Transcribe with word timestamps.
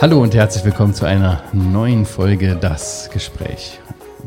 Hallo 0.00 0.22
und 0.22 0.34
herzlich 0.34 0.64
willkommen 0.64 0.94
zu 0.94 1.04
einer 1.04 1.42
neuen 1.52 2.06
Folge 2.06 2.56
Das 2.58 3.10
Gespräch. 3.12 3.78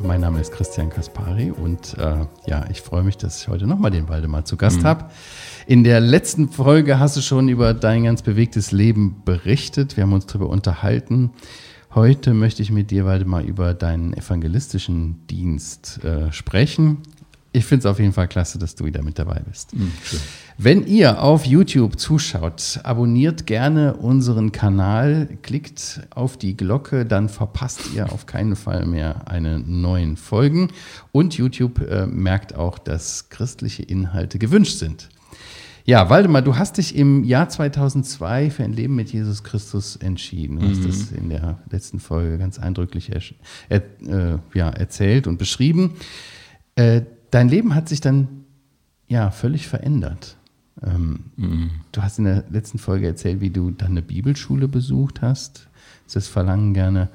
Mein 0.01 0.21
Name 0.21 0.39
ist 0.39 0.51
Christian 0.51 0.91
Kaspari 0.91 1.49
und 1.49 1.97
äh, 1.97 2.25
ja, 2.45 2.65
ich 2.69 2.81
freue 2.81 3.01
mich, 3.01 3.17
dass 3.17 3.41
ich 3.41 3.47
heute 3.47 3.65
nochmal 3.65 3.89
den 3.89 4.07
Waldemar 4.07 4.45
zu 4.45 4.55
Gast 4.55 4.81
mhm. 4.81 4.85
habe. 4.85 5.05
In 5.65 5.83
der 5.83 5.99
letzten 5.99 6.49
Folge 6.49 6.99
hast 6.99 7.17
du 7.17 7.21
schon 7.21 7.49
über 7.49 7.73
dein 7.73 8.03
ganz 8.03 8.21
bewegtes 8.21 8.71
Leben 8.71 9.23
berichtet. 9.25 9.97
Wir 9.97 10.03
haben 10.03 10.13
uns 10.13 10.27
darüber 10.27 10.49
unterhalten. 10.49 11.31
Heute 11.95 12.33
möchte 12.33 12.61
ich 12.61 12.71
mit 12.71 12.91
dir, 12.91 13.05
Waldemar, 13.05 13.41
über 13.41 13.73
deinen 13.73 14.13
evangelistischen 14.13 15.25
Dienst 15.27 16.03
äh, 16.03 16.31
sprechen. 16.31 16.99
Ich 17.51 17.65
finde 17.65 17.79
es 17.79 17.85
auf 17.85 17.99
jeden 17.99 18.13
Fall 18.13 18.27
klasse, 18.27 18.59
dass 18.59 18.75
du 18.75 18.85
wieder 18.85 19.01
mit 19.03 19.17
dabei 19.17 19.41
bist. 19.47 19.75
Mhm, 19.75 19.91
Wenn 20.57 20.85
ihr 20.85 21.23
auf 21.23 21.45
YouTube 21.45 21.99
zuschaut, 21.99 22.79
abonniert 22.83 23.47
gerne 23.47 23.95
unseren 23.95 24.51
Kanal, 24.51 25.27
klickt 25.41 26.01
auf 26.11 26.37
die 26.37 26.55
Glocke, 26.55 27.05
dann 27.07 27.27
verpasst 27.27 27.81
ihr 27.95 28.13
auf 28.13 28.27
keinen 28.27 28.55
Fall 28.55 28.85
mehr 28.85 29.27
eine 29.27 29.59
neuen 29.59 30.15
Folgen. 30.15 30.69
Und 31.11 31.35
YouTube 31.35 31.81
äh, 31.81 32.05
merkt 32.05 32.53
auch, 32.55 32.77
dass 32.77 33.29
christliche 33.29 33.81
Inhalte 33.81 34.37
gewünscht 34.37 34.77
sind. 34.77 35.09
Ja, 35.85 36.09
Waldemar, 36.09 36.43
du 36.43 36.55
hast 36.55 36.77
dich 36.77 36.95
im 36.95 37.23
Jahr 37.23 37.49
2002 37.49 38.51
für 38.51 38.63
ein 38.63 38.73
Leben 38.73 38.95
mit 38.95 39.11
Jesus 39.11 39.43
Christus 39.43 39.95
entschieden. 39.95 40.59
Du 40.59 40.67
mhm. 40.67 40.69
hast 40.69 40.85
das 40.85 41.11
in 41.11 41.29
der 41.29 41.57
letzten 41.71 41.99
Folge 41.99 42.37
ganz 42.37 42.59
eindrücklich 42.59 43.11
er, 43.69 43.77
äh, 43.77 44.37
ja, 44.53 44.69
erzählt 44.69 45.25
und 45.25 45.37
beschrieben. 45.37 45.95
Äh, 46.75 47.01
dein 47.31 47.49
Leben 47.49 47.73
hat 47.73 47.89
sich 47.89 48.01
dann 48.01 48.45
ja 49.07 49.31
völlig 49.31 49.67
verändert. 49.67 50.37
Ähm, 50.81 51.19
mhm. 51.35 51.71
Du 51.91 52.01
hast 52.01 52.19
in 52.19 52.25
der 52.25 52.45
letzten 52.49 52.77
Folge 52.77 53.07
erzählt, 53.07 53.41
wie 53.41 53.49
du 53.49 53.71
dann 53.71 53.91
eine 53.91 54.01
Bibelschule 54.01 54.67
besucht 54.67 55.21
hast. 55.21 55.67
Das 56.11 56.27
Verlangen 56.27 56.73
gerne, 56.73 57.09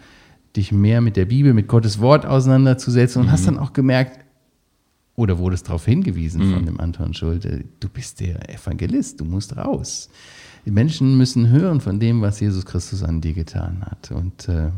dich 0.57 0.73
mehr 0.73 1.01
mit 1.01 1.17
der 1.17 1.27
Bibel, 1.27 1.55
mit 1.55 1.69
Gottes 1.69 2.01
Wort 2.01 2.27
auseinanderzusetzen 2.27 3.21
und 3.21 3.29
mhm. 3.29 3.33
hast 3.33 3.47
dann 3.47 3.59
auch 3.59 3.73
gemerkt, 3.73 4.19
oder 5.19 5.39
wurdest 5.39 5.67
darauf 5.67 5.85
hingewiesen 5.85 6.47
mhm. 6.47 6.55
von 6.55 6.67
dem 6.67 6.81
Anton 6.81 7.13
Schulte, 7.13 7.65
du 7.81 7.89
bist 7.89 8.21
der 8.21 8.49
Evangelist, 8.49 9.21
du 9.21 9.25
musst 9.25 9.57
raus. 9.57 10.09
Die 10.65 10.71
Menschen 10.71 11.19
müssen 11.19 11.49
hören 11.49 11.81
von 11.81 11.99
dem, 11.99 12.21
was 12.23 12.39
Jesus 12.39 12.65
Christus 12.65 13.03
an 13.03 13.21
dir 13.21 13.33
getan 13.33 13.83
hat. 13.83 14.13
Und 14.13 14.49
äh, 14.49 14.71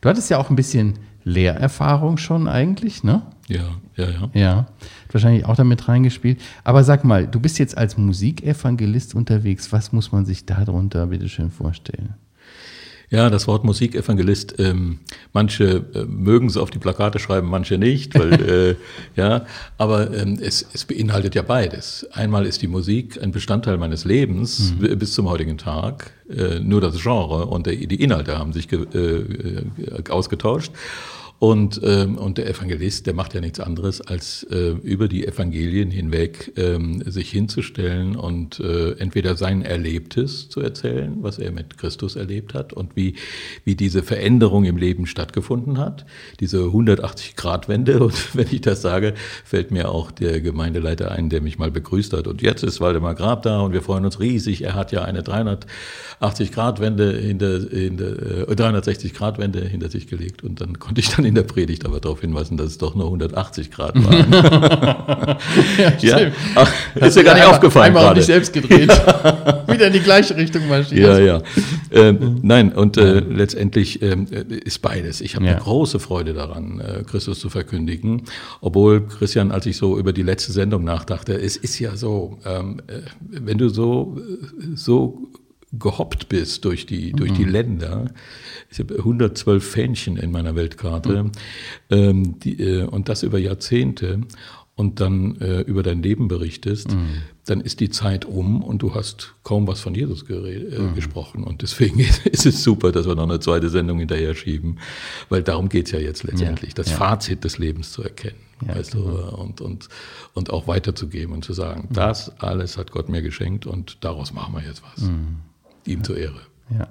du 0.00 0.08
hattest 0.08 0.28
ja 0.28 0.36
auch 0.36 0.50
ein 0.50 0.56
bisschen 0.56 0.98
Lehrerfahrung 1.24 2.18
schon 2.18 2.48
eigentlich, 2.48 3.02
ne? 3.02 3.22
Ja, 3.48 3.78
ja, 3.96 4.10
ja. 4.10 4.30
Ja, 4.34 4.66
wahrscheinlich 5.10 5.44
auch 5.46 5.56
damit 5.56 5.88
reingespielt. 5.88 6.40
Aber 6.64 6.84
sag 6.84 7.04
mal, 7.04 7.26
du 7.26 7.40
bist 7.40 7.58
jetzt 7.58 7.76
als 7.76 7.96
Musikevangelist 7.96 9.14
unterwegs. 9.14 9.72
Was 9.72 9.92
muss 9.92 10.12
man 10.12 10.26
sich 10.26 10.44
darunter 10.44 11.06
bitte 11.06 11.28
schön 11.28 11.50
vorstellen? 11.50 12.14
Ja, 13.10 13.30
das 13.30 13.46
Wort 13.46 13.64
Musikevangelist, 13.64 14.56
ähm, 14.58 14.98
manche 15.32 15.86
äh, 15.94 16.04
mögen 16.04 16.46
es 16.46 16.58
auf 16.58 16.70
die 16.70 16.78
Plakate 16.78 17.18
schreiben, 17.18 17.48
manche 17.48 17.78
nicht, 17.78 18.18
weil, 18.18 18.32
äh, 18.50 18.76
ja, 19.16 19.46
aber 19.78 20.14
ähm, 20.14 20.38
es, 20.42 20.66
es 20.74 20.84
beinhaltet 20.84 21.34
ja 21.34 21.40
beides. 21.40 22.06
Einmal 22.12 22.44
ist 22.44 22.60
die 22.60 22.68
Musik 22.68 23.18
ein 23.22 23.32
Bestandteil 23.32 23.78
meines 23.78 24.04
Lebens 24.04 24.74
mhm. 24.78 24.98
bis 24.98 25.14
zum 25.14 25.26
heutigen 25.26 25.56
Tag, 25.56 26.10
äh, 26.28 26.60
nur 26.60 26.82
das 26.82 27.00
Genre 27.00 27.46
und 27.46 27.66
der, 27.66 27.76
die 27.76 28.02
Inhalte 28.02 28.38
haben 28.38 28.52
sich 28.52 28.68
ge, 28.68 28.82
äh, 28.82 30.10
ausgetauscht. 30.10 30.72
Und, 31.40 31.80
ähm, 31.84 32.18
und 32.18 32.36
der 32.36 32.48
Evangelist, 32.48 33.06
der 33.06 33.14
macht 33.14 33.32
ja 33.32 33.40
nichts 33.40 33.60
anderes, 33.60 34.00
als 34.00 34.42
äh, 34.50 34.70
über 34.82 35.06
die 35.06 35.24
Evangelien 35.24 35.88
hinweg 35.88 36.52
ähm, 36.56 37.00
sich 37.06 37.30
hinzustellen 37.30 38.16
und 38.16 38.58
äh, 38.58 38.98
entweder 38.98 39.36
sein 39.36 39.62
Erlebtes 39.62 40.48
zu 40.48 40.60
erzählen, 40.60 41.18
was 41.20 41.38
er 41.38 41.52
mit 41.52 41.78
Christus 41.78 42.16
erlebt 42.16 42.54
hat 42.54 42.72
und 42.72 42.96
wie, 42.96 43.14
wie 43.64 43.76
diese 43.76 44.02
Veränderung 44.02 44.64
im 44.64 44.76
Leben 44.76 45.06
stattgefunden 45.06 45.78
hat, 45.78 46.06
diese 46.40 46.58
180-Grad-Wende. 46.58 48.00
Und 48.08 48.34
wenn 48.34 48.48
ich 48.50 48.62
das 48.62 48.82
sage, 48.82 49.14
fällt 49.44 49.70
mir 49.70 49.90
auch 49.90 50.10
der 50.10 50.40
Gemeindeleiter 50.40 51.12
ein, 51.12 51.28
der 51.28 51.40
mich 51.40 51.58
mal 51.58 51.70
begrüßt 51.70 52.14
hat. 52.14 52.26
Und 52.26 52.42
jetzt 52.42 52.62
ist 52.62 52.80
Waldemar 52.80 53.14
Grab 53.14 53.42
da 53.42 53.60
und 53.60 53.72
wir 53.72 53.82
freuen 53.82 54.04
uns 54.04 54.18
riesig. 54.18 54.62
Er 54.62 54.74
hat 54.74 54.92
ja 54.92 55.02
eine 55.02 55.22
380-Grad-Wende 55.22 57.16
hinter, 57.18 57.60
hinter 57.60 58.48
äh, 58.48 58.54
360-Grad-Wende 58.54 59.60
hinter 59.60 59.90
sich 59.90 60.06
gelegt. 60.06 60.42
Und 60.42 60.60
dann 60.60 60.78
konnte 60.78 61.00
ich 61.00 61.10
dann 61.10 61.27
in 61.28 61.34
der 61.34 61.42
Predigt 61.42 61.84
aber 61.84 62.00
darauf 62.00 62.20
hinweisen, 62.20 62.56
dass 62.56 62.66
es 62.68 62.78
doch 62.78 62.94
nur 62.94 63.04
180 63.04 63.70
Grad 63.70 63.94
waren. 64.04 65.38
ja, 66.00 66.18
ja. 66.20 67.06
Ist 67.06 67.16
ja 67.16 67.22
gar 67.22 67.34
nicht 67.34 67.44
aufgefallen. 67.44 67.88
Einmal 67.88 68.02
gerade. 68.04 68.12
auf 68.12 68.18
dich 68.18 68.26
selbst 68.26 68.52
gedreht. 68.52 68.88
Wieder 69.68 69.88
in 69.88 69.92
die 69.92 70.00
gleiche 70.00 70.36
Richtung 70.36 70.66
marschiert. 70.68 71.00
Ja, 71.00 71.18
ja. 71.18 71.42
Ähm, 71.92 72.40
nein, 72.42 72.72
und 72.72 72.96
äh, 72.96 73.20
letztendlich 73.20 74.00
ähm, 74.02 74.26
ist 74.64 74.80
beides. 74.80 75.20
Ich 75.20 75.36
habe 75.36 75.44
ja. 75.44 75.52
eine 75.52 75.60
große 75.60 75.98
Freude 75.98 76.32
daran, 76.32 76.80
äh, 76.80 77.04
Christus 77.04 77.40
zu 77.40 77.50
verkündigen. 77.50 78.22
Obwohl, 78.60 79.06
Christian, 79.06 79.52
als 79.52 79.66
ich 79.66 79.76
so 79.76 79.98
über 79.98 80.12
die 80.12 80.22
letzte 80.22 80.52
Sendung 80.52 80.84
nachdachte, 80.84 81.34
es 81.34 81.56
ist 81.56 81.78
ja 81.78 81.96
so, 81.96 82.38
ähm, 82.46 82.80
äh, 82.86 83.00
wenn 83.20 83.58
du 83.58 83.68
so, 83.68 84.16
so 84.74 85.28
gehoppt 85.72 86.28
bist 86.28 86.64
durch 86.64 86.86
die, 86.86 87.12
durch 87.12 87.32
die 87.32 87.44
mhm. 87.44 87.50
Länder. 87.50 88.10
Ich 88.70 88.78
habe 88.78 88.96
112 88.96 89.64
Fähnchen 89.64 90.16
in 90.16 90.30
meiner 90.30 90.54
Weltkarte 90.54 91.24
mhm. 91.24 91.32
ähm, 91.90 92.40
die, 92.40 92.60
äh, 92.62 92.84
und 92.84 93.08
das 93.08 93.22
über 93.22 93.38
Jahrzehnte 93.38 94.20
und 94.78 95.00
dann 95.00 95.40
äh, 95.40 95.62
über 95.62 95.82
dein 95.82 96.04
Leben 96.04 96.28
berichtest, 96.28 96.92
mhm. 96.92 97.22
dann 97.46 97.60
ist 97.60 97.80
die 97.80 97.90
Zeit 97.90 98.24
um 98.24 98.62
und 98.62 98.80
du 98.80 98.94
hast 98.94 99.34
kaum 99.42 99.66
was 99.66 99.80
von 99.80 99.92
Jesus 99.92 100.22
äh, 100.30 100.32
mhm. 100.32 100.94
gesprochen. 100.94 101.42
Und 101.42 101.62
deswegen 101.62 101.98
ist 102.24 102.46
es 102.46 102.62
super, 102.62 102.92
dass 102.92 103.04
wir 103.06 103.16
noch 103.16 103.24
eine 103.24 103.40
zweite 103.40 103.70
Sendung 103.70 103.98
hinterher 103.98 104.36
schieben, 104.36 104.78
weil 105.30 105.42
darum 105.42 105.68
geht 105.68 105.86
es 105.86 105.92
ja 105.92 105.98
jetzt 105.98 106.22
letztendlich, 106.22 106.70
ja. 106.70 106.74
das 106.76 106.90
ja. 106.90 106.96
Fazit 106.96 107.42
des 107.42 107.58
Lebens 107.58 107.90
zu 107.90 108.04
erkennen. 108.04 108.38
Ja, 108.66 108.76
weißt 108.76 108.92
genau. 108.92 109.04
du, 109.04 109.36
und, 109.36 109.60
und, 109.60 109.88
und 110.34 110.50
auch 110.50 110.68
weiterzugeben 110.68 111.34
und 111.34 111.44
zu 111.44 111.54
sagen, 111.54 111.88
mhm. 111.90 111.94
das 111.94 112.40
alles 112.40 112.78
hat 112.78 112.92
Gott 112.92 113.08
mir 113.08 113.22
geschenkt 113.22 113.66
und 113.66 113.98
daraus 114.02 114.32
machen 114.32 114.54
wir 114.54 114.62
jetzt 114.62 114.82
was. 114.84 115.10
Ihm 115.86 116.04
zur 116.04 116.16
Ehre. 116.16 116.40
Ja. 116.70 116.88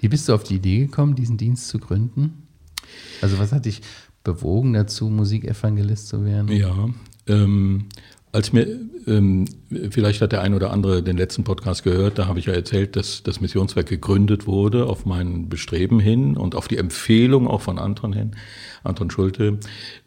Wie 0.00 0.08
bist 0.08 0.28
du 0.28 0.34
auf 0.34 0.44
die 0.44 0.56
Idee 0.56 0.86
gekommen, 0.86 1.14
diesen 1.14 1.36
Dienst 1.36 1.68
zu 1.68 1.78
gründen? 1.78 2.46
Also 3.20 3.38
was 3.38 3.52
hat 3.52 3.64
dich 3.64 3.80
bewogen 4.22 4.72
dazu, 4.72 5.08
Musikevangelist 5.08 6.08
zu 6.08 6.24
werden? 6.24 6.48
Ja, 6.48 6.88
ähm, 7.26 7.86
als 8.32 8.52
mir, 8.52 8.66
ähm, 9.06 9.44
vielleicht 9.90 10.20
hat 10.20 10.32
der 10.32 10.42
ein 10.42 10.54
oder 10.54 10.72
andere 10.72 11.02
den 11.02 11.16
letzten 11.16 11.44
Podcast 11.44 11.84
gehört, 11.84 12.18
da 12.18 12.26
habe 12.26 12.40
ich 12.40 12.46
ja 12.46 12.52
erzählt, 12.52 12.96
dass 12.96 13.22
das 13.22 13.40
Missionswerk 13.40 13.86
gegründet 13.86 14.46
wurde 14.46 14.86
auf 14.86 15.06
mein 15.06 15.48
Bestreben 15.48 16.00
hin 16.00 16.36
und 16.36 16.56
auf 16.56 16.66
die 16.66 16.78
Empfehlung 16.78 17.46
auch 17.46 17.60
von 17.60 17.78
Anton 17.78 18.12
hin, 18.12 18.32
Anton 18.82 19.10
Schulte. 19.10 19.60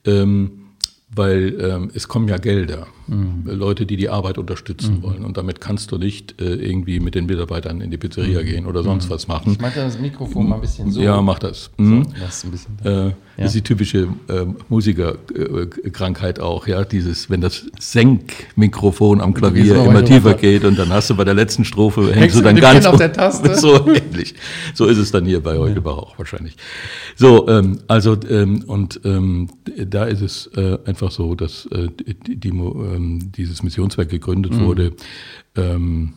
Ähm, 0.04 0.64
weil 1.10 1.58
ähm, 1.62 1.92
es 1.94 2.10
kommen 2.10 2.28
ja 2.28 2.38
Gelder, 2.38 2.88
mhm. 3.08 3.44
Leute, 3.46 3.86
die 3.86 3.98
die 3.98 4.10
Arbeit 4.10 4.38
unterstützen 4.38 4.98
mhm. 4.98 5.04
wollen. 5.04 5.26
Und 5.26 5.38
damit 5.38 5.62
kannst 5.62 5.92
du 5.92 5.98
nicht 5.98 6.42
äh, 6.42 6.56
irgendwie 6.56 7.00
mit 7.00 7.16
den 7.16 7.26
Mitarbeitern 7.26 7.82
in 7.82 7.92
die 7.92 7.98
Pizzeria 7.98 8.42
mhm. 8.42 8.46
gehen 8.46 8.66
oder 8.66 8.84
sonst 8.84 9.06
mhm. 9.06 9.14
was 9.14 9.28
machen. 9.28 9.54
Ich 9.54 9.60
mache 9.60 9.80
das 9.80 10.00
Mikrofon 10.00 10.50
mal 10.50 10.56
ein 10.56 10.62
bisschen 10.62 10.92
so. 10.92 11.02
Ja, 11.02 11.22
mach 11.22 11.40
das. 11.40 11.72
So, 11.78 11.84
mhm. 11.84 12.08
das 12.20 12.44
ein 12.44 12.52
bisschen 12.52 12.78
äh, 12.84 13.14
ja. 13.38 13.46
ist 13.46 13.56
die 13.56 13.62
typische 13.62 14.08
äh, 14.28 14.46
Musikerkrankheit 14.70 16.40
auch, 16.40 16.68
ja, 16.68 16.84
dieses, 16.84 17.30
wenn 17.30 17.42
das 17.42 17.66
Senkmikrofon 17.80 19.22
am 19.22 19.34
Klavier 19.34 19.84
immer 19.84 20.04
tiefer 20.04 20.34
geht 20.34 20.66
und 20.66 20.78
dann 20.78 20.90
hast 20.90 21.10
du 21.10 21.16
bei 21.16 21.24
der 21.24 21.34
letzten 21.34 21.66
Strophe 21.66 22.14
hängst 22.14 22.38
du 22.38 22.42
dann 22.42 22.56
ganz 22.56 22.86
auf 22.86 22.98
der 22.98 23.14
Taste. 23.14 23.56
so 23.60 23.88
ähnlich. 23.88 24.36
So 24.74 24.86
ist 24.86 24.98
es 24.98 25.12
dann 25.12 25.26
hier 25.26 25.42
bei 25.42 25.58
euch 25.58 25.76
ja. 25.76 25.86
auch 25.86 26.18
wahrscheinlich. 26.18 26.58
So, 27.16 27.48
ähm, 27.48 27.80
also 27.88 28.18
ähm, 28.30 28.64
und 28.68 29.00
ähm, 29.04 29.50
da 29.86 30.06
ist 30.06 30.22
es 30.22 30.48
äh, 30.56 30.78
einfach 30.86 31.12
so, 31.12 31.36
dass 31.36 31.68
äh, 31.68 31.88
die, 32.26 32.36
die, 32.36 32.52
ähm, 32.98 33.32
dieses 33.32 33.64
Missionswerk 33.64 34.10
gegründet 34.10 34.54
mhm. 34.54 34.66
wurde, 34.66 34.94
ähm, 35.56 36.14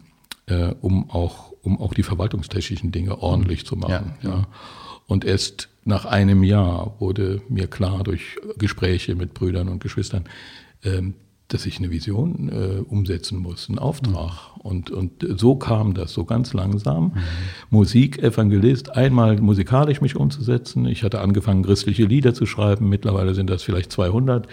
äh, 0.47 0.75
um 0.81 1.09
auch 1.11 1.51
um 1.63 1.81
auch 1.81 1.95
die 1.95 2.03
verwaltungstechnischen 2.03 2.91
Dinge 2.91 3.19
ordentlich 3.21 3.67
zu 3.67 3.77
machen. 3.77 4.15
Ja, 4.23 4.31
ja. 4.31 4.47
Und 5.07 5.25
erst 5.25 5.69
nach 5.85 6.05
einem 6.05 6.43
Jahr 6.43 6.95
wurde 7.01 7.43
mir 7.49 7.67
klar 7.67 8.05
durch 8.05 8.37
Gespräche 8.59 9.15
mit 9.15 9.35
Brüdern 9.35 9.69
und 9.69 9.83
Geschwistern, 9.83 10.25
ähm, 10.85 11.15
dass 11.49 11.67
ich 11.67 11.79
eine 11.79 11.91
Vision 11.91 12.49
äh, 12.49 12.81
umsetzen 12.81 13.39
muss, 13.39 13.69
einen 13.69 13.79
Auftrag. 13.79 14.57
Mhm. 14.57 14.61
Und, 14.63 14.91
und 14.91 15.27
so 15.37 15.57
kam 15.57 15.95
das, 15.95 16.13
so 16.13 16.25
ganz 16.25 16.53
langsam. 16.53 17.07
Mhm. 17.07 17.13
Musik, 17.71 18.23
Evangelist, 18.23 18.95
einmal 18.97 19.41
musikalisch 19.41 20.01
mich 20.01 20.15
umzusetzen. 20.15 20.87
Ich 20.87 21.03
hatte 21.03 21.21
angefangen, 21.21 21.65
christliche 21.65 22.05
Lieder 22.05 22.33
zu 22.33 22.47
schreiben. 22.47 22.89
Mittlerweile 22.89 23.35
sind 23.35 23.51
das 23.51 23.65
vielleicht 23.65 23.91
200. 23.91 24.47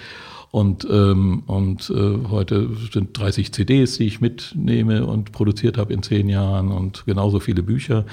Und, 0.52 0.88
ähm, 0.90 1.44
und 1.46 1.90
äh, 1.90 2.30
heute 2.30 2.70
sind 2.92 3.18
30 3.18 3.52
CDs, 3.52 3.98
die 3.98 4.06
ich 4.06 4.22
mitnehme 4.22 5.06
und 5.06 5.32
produziert 5.32 5.78
habe 5.78 5.94
in 5.94 6.04
zehn 6.04 6.30
Jahren 6.30 6.72
und 6.72 7.06
genauso 7.06 7.40
viele 7.40 7.64
Bücher. 7.64 8.06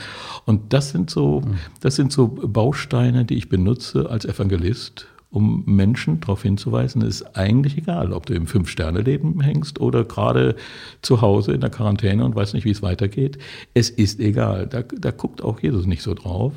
Und 0.45 0.73
das 0.73 0.91
sind 0.91 1.11
so, 1.11 1.41
mhm. 1.41 1.59
das 1.81 1.97
sind 1.97 2.13
so 2.13 2.29
Bausteine, 2.29 3.25
die 3.25 3.37
ich 3.37 3.49
benutze 3.49 4.11
als 4.11 4.25
Evangelist, 4.25 5.07
um 5.35 5.65
Menschen 5.67 6.21
darauf 6.21 6.43
hinzuweisen, 6.43 7.03
es 7.03 7.21
ist 7.21 7.37
eigentlich 7.37 7.77
egal, 7.77 8.13
ob 8.13 8.25
du 8.27 8.35
im 8.35 8.47
Fünf-Sterne-Leben 8.47 9.41
hängst 9.41 9.81
oder 9.81 10.05
gerade 10.05 10.55
zu 11.03 11.23
Hause 11.23 11.53
in 11.53 11.61
der 11.61 11.71
Quarantäne 11.71 12.25
und 12.25 12.37
weißt 12.37 12.55
nicht, 12.55 12.65
wie 12.65 12.71
es 12.71 12.83
weitergeht. 12.83 13.39
Es 13.75 13.91
ist 13.91 14.21
egal. 14.21 14.69
Da, 14.69 14.83
da 14.83 15.11
guckt 15.11 15.43
auch 15.43 15.59
Jesus 15.59 15.87
nicht 15.87 16.03
so 16.03 16.15
drauf, 16.15 16.53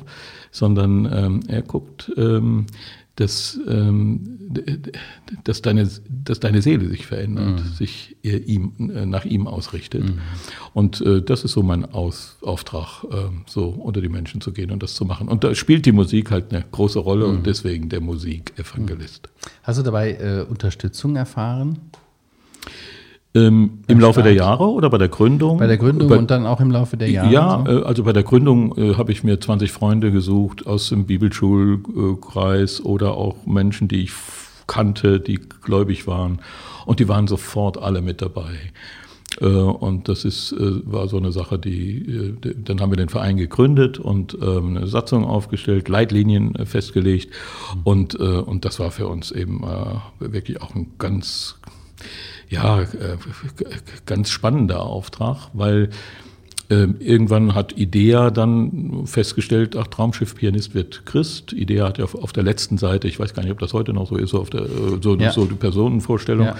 sondern 0.52 1.08
ähm, 1.12 1.40
er 1.48 1.62
guckt, 1.62 2.12
ähm, 2.16 2.66
dass, 3.18 3.58
ähm, 3.66 4.38
dass, 5.42 5.60
deine, 5.60 5.90
dass 6.08 6.38
deine 6.38 6.62
Seele 6.62 6.88
sich 6.88 7.04
verändert, 7.04 7.64
mhm. 7.64 7.72
sich 7.74 8.16
ihm, 8.22 8.72
äh, 8.78 9.06
nach 9.06 9.24
ihm 9.24 9.48
ausrichtet. 9.48 10.04
Mhm. 10.04 10.20
Und 10.72 11.00
äh, 11.00 11.20
das 11.20 11.42
ist 11.42 11.52
so 11.52 11.64
mein 11.64 11.84
Aus, 11.84 12.36
Auftrag, 12.42 13.02
äh, 13.10 13.16
so 13.46 13.70
unter 13.70 14.00
die 14.00 14.08
Menschen 14.08 14.40
zu 14.40 14.52
gehen 14.52 14.70
und 14.70 14.84
das 14.84 14.94
zu 14.94 15.04
machen. 15.04 15.26
Und 15.26 15.42
da 15.42 15.52
spielt 15.56 15.84
die 15.84 15.92
Musik 15.92 16.30
halt 16.30 16.54
eine 16.54 16.64
große 16.70 17.00
Rolle 17.00 17.26
mhm. 17.26 17.38
und 17.38 17.46
deswegen 17.46 17.88
der 17.88 18.00
Musikevangelist. 18.00 19.28
Hast 19.64 19.80
du 19.80 19.82
dabei 19.82 20.12
äh, 20.12 20.46
Unterstützung 20.48 21.16
erfahren? 21.16 21.78
Ähm, 23.34 23.80
Im 23.86 24.00
Laufe 24.00 24.22
der 24.22 24.32
Jahre 24.32 24.68
oder 24.68 24.88
bei 24.88 24.98
der 24.98 25.08
Gründung? 25.08 25.58
Bei 25.58 25.66
der 25.66 25.76
Gründung 25.76 26.08
bei, 26.08 26.16
und 26.16 26.30
dann 26.30 26.46
auch 26.46 26.60
im 26.60 26.70
Laufe 26.70 26.96
der 26.96 27.10
Jahre? 27.10 27.32
Ja, 27.32 27.64
so? 27.66 27.72
Äh, 27.72 27.84
also 27.84 28.04
bei 28.04 28.12
der 28.12 28.22
Gründung 28.22 28.76
äh, 28.76 28.94
habe 28.94 29.12
ich 29.12 29.22
mir 29.22 29.38
20 29.38 29.70
Freunde 29.70 30.10
gesucht 30.10 30.66
aus 30.66 30.88
dem 30.88 31.06
Bibelschulkreis 31.06 32.84
oder 32.84 33.14
auch 33.14 33.46
Menschen, 33.46 33.86
die 33.88 34.04
ich 34.04 34.12
kannte, 34.66 35.20
die 35.20 35.40
gläubig 35.62 36.06
waren. 36.06 36.40
Und 36.86 37.00
die 37.00 37.08
waren 37.08 37.26
sofort 37.26 37.76
alle 37.76 38.00
mit 38.00 38.22
dabei. 38.22 38.54
Äh, 39.40 39.46
und 39.46 40.08
das 40.08 40.24
ist, 40.24 40.52
äh, 40.52 40.80
war 40.84 41.08
so 41.08 41.16
eine 41.16 41.32
Sache, 41.32 41.58
die, 41.58 42.34
äh, 42.44 42.54
dann 42.56 42.80
haben 42.80 42.90
wir 42.90 42.96
den 42.96 43.08
Verein 43.08 43.36
gegründet 43.36 43.98
und 43.98 44.36
ähm, 44.40 44.76
eine 44.76 44.86
Satzung 44.86 45.24
aufgestellt, 45.24 45.88
Leitlinien 45.88 46.54
festgelegt. 46.66 47.30
Mhm. 47.74 47.80
Und, 47.84 48.14
und 48.14 48.64
das 48.64 48.80
war 48.80 48.90
für 48.90 49.08
uns 49.08 49.30
eben 49.30 49.62
wirklich 50.18 50.60
auch 50.62 50.74
ein 50.74 50.92
ganz 50.98 51.56
ja, 52.48 52.82
äh, 52.82 52.86
ganz 54.06 54.30
spannender 54.30 54.82
Auftrag, 54.82 55.50
weil 55.52 55.90
äh, 56.70 56.86
irgendwann 56.98 57.54
hat 57.54 57.76
Idea 57.78 58.30
dann 58.30 59.06
festgestellt, 59.06 59.74
ach, 59.76 59.86
Traumschiff-Pianist 59.86 60.74
wird 60.74 61.06
Christ. 61.06 61.52
Idea 61.52 61.86
hat 61.86 61.98
ja 61.98 62.04
auf, 62.04 62.32
der 62.32 62.42
letzten 62.42 62.76
Seite, 62.76 63.08
ich 63.08 63.18
weiß 63.18 63.32
gar 63.32 63.42
nicht, 63.42 63.52
ob 63.52 63.58
das 63.58 63.72
heute 63.72 63.92
noch 63.92 64.06
so 64.06 64.16
ist, 64.16 64.34
auf 64.34 64.50
der, 64.50 64.62
äh, 64.62 64.98
so, 65.00 65.16
ja. 65.16 65.32
so 65.32 65.46
die 65.46 65.54
Personenvorstellung. 65.54 66.46
Ja. 66.46 66.56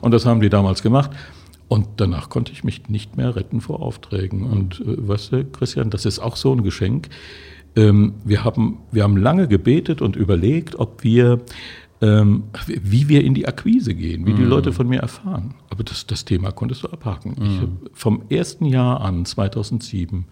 Und 0.00 0.12
das 0.12 0.24
haben 0.24 0.40
die 0.40 0.48
damals 0.48 0.82
gemacht. 0.82 1.10
Und 1.68 1.86
danach 1.98 2.30
konnte 2.30 2.52
ich 2.52 2.64
mich 2.64 2.88
nicht 2.88 3.16
mehr 3.16 3.36
retten 3.36 3.60
vor 3.60 3.80
Aufträgen. 3.80 4.44
Und 4.44 4.80
äh, 4.80 5.08
weißt 5.08 5.32
du, 5.32 5.44
Christian, 5.44 5.90
das 5.90 6.06
ist 6.06 6.20
auch 6.20 6.36
so 6.36 6.52
ein 6.52 6.62
Geschenk. 6.62 7.10
Ähm, 7.76 8.14
wir, 8.24 8.44
haben, 8.44 8.78
wir 8.92 9.02
haben 9.02 9.16
lange 9.16 9.46
gebetet 9.46 10.00
und 10.00 10.16
überlegt, 10.16 10.78
ob 10.78 11.04
wir 11.04 11.40
ähm, 12.00 12.44
wie 12.66 13.08
wir 13.08 13.22
in 13.22 13.34
die 13.34 13.46
Akquise 13.46 13.94
gehen, 13.94 14.26
wie 14.26 14.32
die 14.32 14.42
mhm. 14.42 14.48
Leute 14.48 14.72
von 14.72 14.88
mir 14.88 15.00
erfahren. 15.00 15.54
Aber 15.68 15.84
das, 15.84 16.06
das 16.06 16.24
Thema 16.24 16.50
konntest 16.50 16.82
du 16.82 16.88
abhaken. 16.88 17.36
Mm. 17.38 17.44
Ich 17.44 17.68
vom 17.92 18.22
ersten 18.30 18.64
Jahr 18.64 19.02
an, 19.02 19.26
2007, 19.26 20.24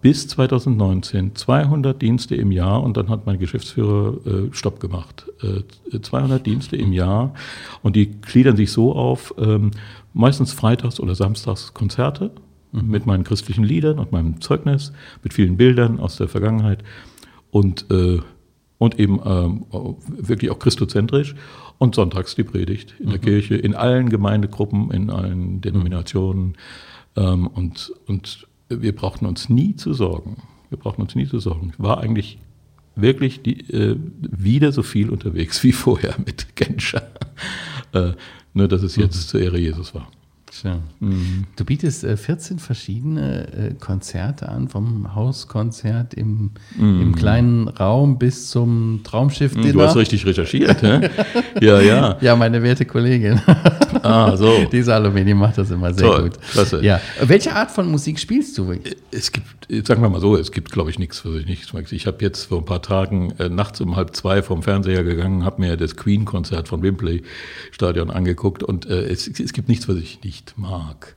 bis 0.00 0.28
2019 0.28 1.34
200 1.34 2.00
Dienste 2.00 2.36
im 2.36 2.52
Jahr 2.52 2.82
und 2.82 2.96
dann 2.96 3.08
hat 3.08 3.26
mein 3.26 3.38
Geschäftsführer 3.38 4.26
äh, 4.26 4.48
Stopp 4.52 4.80
gemacht. 4.80 5.26
Äh, 5.42 5.98
200 5.98 6.44
Dienste 6.44 6.76
im 6.76 6.92
Jahr 6.92 7.34
und 7.82 7.96
die 7.96 8.10
gliedern 8.20 8.56
sich 8.56 8.72
so 8.72 8.94
auf, 8.94 9.34
ähm, 9.38 9.72
meistens 10.14 10.52
freitags 10.52 11.00
oder 11.00 11.14
samstags 11.14 11.74
Konzerte 11.74 12.30
mhm. 12.72 12.90
mit 12.90 13.06
meinen 13.06 13.24
christlichen 13.24 13.64
Liedern 13.64 13.98
und 13.98 14.12
meinem 14.12 14.40
Zeugnis, 14.40 14.92
mit 15.22 15.34
vielen 15.34 15.56
Bildern 15.56 16.00
aus 16.00 16.16
der 16.16 16.28
Vergangenheit 16.28 16.82
und 17.50 17.90
äh, 17.90 18.20
und 18.80 18.98
eben 18.98 19.20
ähm, 19.26 19.66
wirklich 20.08 20.50
auch 20.50 20.58
christozentrisch. 20.58 21.34
Und 21.76 21.94
sonntags 21.94 22.34
die 22.34 22.44
Predigt 22.44 22.94
in 22.98 23.10
der 23.10 23.18
mhm. 23.18 23.22
Kirche, 23.22 23.54
in 23.54 23.74
allen 23.74 24.08
Gemeindegruppen, 24.08 24.90
in 24.90 25.10
allen 25.10 25.60
Denominationen. 25.60 26.56
Ähm, 27.16 27.46
und, 27.46 27.92
und 28.06 28.46
wir 28.68 28.94
brauchten 28.94 29.26
uns 29.26 29.48
nie 29.48 29.76
zu 29.76 29.92
sorgen. 29.92 30.42
Wir 30.70 30.78
brauchten 30.78 31.02
uns 31.02 31.14
nie 31.14 31.26
zu 31.26 31.38
sorgen. 31.38 31.72
War 31.78 32.00
eigentlich 32.00 32.38
wirklich 32.96 33.42
die, 33.42 33.60
äh, 33.70 33.96
wieder 34.20 34.72
so 34.72 34.82
viel 34.82 35.10
unterwegs 35.10 35.62
wie 35.62 35.72
vorher 35.72 36.14
mit 36.24 36.56
Genscher. 36.56 37.02
äh, 37.92 38.12
nur, 38.54 38.66
dass 38.66 38.82
es 38.82 38.96
jetzt 38.96 39.16
mhm. 39.16 39.28
zur 39.28 39.40
Ehre 39.40 39.58
Jesus 39.58 39.94
war. 39.94 40.08
Schön. 40.52 40.82
Mhm. 40.98 41.46
Du 41.54 41.64
bietest 41.64 42.02
äh, 42.02 42.16
14 42.16 42.58
verschiedene 42.58 43.46
äh, 43.52 43.74
Konzerte 43.74 44.48
an, 44.48 44.68
vom 44.68 45.14
Hauskonzert 45.14 46.14
im, 46.14 46.50
mhm. 46.76 47.02
im 47.02 47.14
kleinen 47.14 47.68
Raum 47.68 48.18
bis 48.18 48.50
zum 48.50 49.00
Traumschiff. 49.04 49.54
-Dinner. 49.54 49.72
Du 49.72 49.82
hast 49.82 49.96
richtig 49.96 50.26
recherchiert, 50.26 50.82
hä? 50.82 51.08
ja, 51.60 51.80
ja. 51.80 52.16
Ja, 52.20 52.36
meine 52.36 52.62
werte 52.62 52.84
Kollegin. 52.84 53.40
ah, 54.02 54.36
so. 54.36 54.64
Die 54.70 54.82
Salome, 54.82 55.24
die 55.24 55.34
macht 55.34 55.58
das 55.58 55.70
immer 55.70 55.94
sehr 55.94 56.06
Toll, 56.06 56.22
gut. 56.24 56.40
Klasse. 56.40 56.84
Ja. 56.84 57.00
Welche 57.22 57.54
Art 57.54 57.70
von 57.70 57.88
Musik 57.90 58.18
spielst 58.18 58.58
du? 58.58 58.74
Es 59.10 59.30
gibt, 59.30 59.86
sagen 59.86 60.02
wir 60.02 60.08
mal 60.08 60.20
so, 60.20 60.36
es 60.36 60.50
gibt, 60.50 60.72
glaube 60.72 60.90
ich, 60.90 60.98
nichts, 60.98 61.24
was 61.24 61.34
ich 61.36 61.46
nicht 61.46 61.72
mag. 61.72 61.90
Ich 61.92 62.06
habe 62.06 62.18
jetzt 62.20 62.46
vor 62.46 62.58
ein 62.58 62.64
paar 62.64 62.82
Tagen 62.82 63.32
äh, 63.38 63.48
nachts 63.48 63.80
um 63.80 63.96
halb 63.96 64.16
zwei 64.16 64.42
vom 64.42 64.62
Fernseher 64.62 65.04
gegangen, 65.04 65.44
habe 65.44 65.60
mir 65.60 65.76
das 65.76 65.96
Queen-Konzert 65.96 66.68
von 66.68 66.82
Wembley 66.82 67.22
Stadion 67.70 68.10
angeguckt 68.10 68.62
und 68.62 68.86
äh, 68.86 69.04
es, 69.04 69.28
es 69.28 69.52
gibt 69.52 69.68
nichts, 69.68 69.88
was 69.88 69.96
ich 69.96 70.22
nicht 70.24 70.39
nicht 70.40 70.58
mag. 70.58 71.16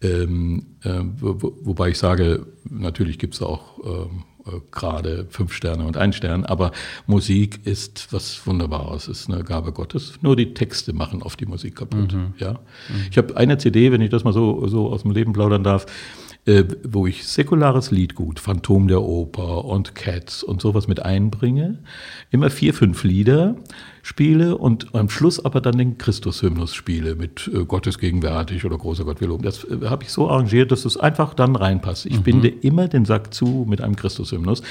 Ähm, 0.00 0.66
äh, 0.84 1.00
wo, 1.20 1.52
wobei 1.62 1.90
ich 1.90 1.98
sage, 1.98 2.46
natürlich 2.68 3.18
gibt 3.18 3.34
es 3.34 3.42
auch 3.42 3.78
ähm, 3.84 4.24
äh, 4.46 4.60
gerade 4.70 5.26
fünf 5.30 5.52
Sterne 5.52 5.86
und 5.86 5.96
ein 5.96 6.12
Stern, 6.12 6.44
aber 6.44 6.70
Musik 7.06 7.66
ist 7.66 8.12
was 8.12 8.46
Wunderbares, 8.46 9.08
ist 9.08 9.28
eine 9.28 9.42
Gabe 9.42 9.72
Gottes. 9.72 10.14
Nur 10.22 10.36
die 10.36 10.54
Texte 10.54 10.92
machen 10.92 11.22
oft 11.22 11.40
die 11.40 11.46
Musik 11.46 11.76
kaputt. 11.76 12.12
Mhm. 12.12 12.34
Ja? 12.38 12.52
Mhm. 12.52 13.06
Ich 13.10 13.18
habe 13.18 13.36
eine 13.36 13.58
CD, 13.58 13.90
wenn 13.90 14.00
ich 14.00 14.10
das 14.10 14.22
mal 14.22 14.32
so, 14.32 14.68
so 14.68 14.90
aus 14.92 15.02
dem 15.02 15.10
Leben 15.10 15.32
plaudern 15.32 15.64
darf, 15.64 15.86
äh, 16.48 16.64
wo 16.82 17.06
ich 17.06 17.26
säkulares 17.26 17.90
Liedgut, 17.90 18.40
Phantom 18.40 18.88
der 18.88 19.02
Oper 19.02 19.66
und 19.66 19.94
Cats 19.94 20.42
und 20.42 20.62
sowas 20.62 20.88
mit 20.88 21.04
einbringe. 21.04 21.78
Immer 22.30 22.48
vier, 22.48 22.72
fünf 22.72 23.04
Lieder 23.04 23.56
spiele 24.00 24.56
und 24.56 24.94
am 24.94 25.10
Schluss 25.10 25.44
aber 25.44 25.60
dann 25.60 25.76
den 25.76 25.98
Christus-Hymnus 25.98 26.74
spiele 26.74 27.16
mit 27.16 27.50
äh, 27.52 27.66
Gott 27.66 27.86
ist 27.86 27.98
gegenwärtig 27.98 28.64
oder 28.64 28.78
großer 28.78 29.04
Gott 29.04 29.20
will 29.20 29.28
loben. 29.28 29.44
Das 29.44 29.64
äh, 29.64 29.90
habe 29.90 30.04
ich 30.04 30.10
so 30.10 30.30
arrangiert, 30.30 30.72
dass 30.72 30.86
es 30.86 30.96
einfach 30.96 31.34
dann 31.34 31.54
reinpasst. 31.54 32.06
Ich 32.06 32.20
mhm. 32.20 32.22
binde 32.22 32.48
immer 32.48 32.88
den 32.88 33.04
Sack 33.04 33.34
zu 33.34 33.66
mit 33.68 33.82
einem 33.82 33.96
Christus-Hymnus, 33.96 34.62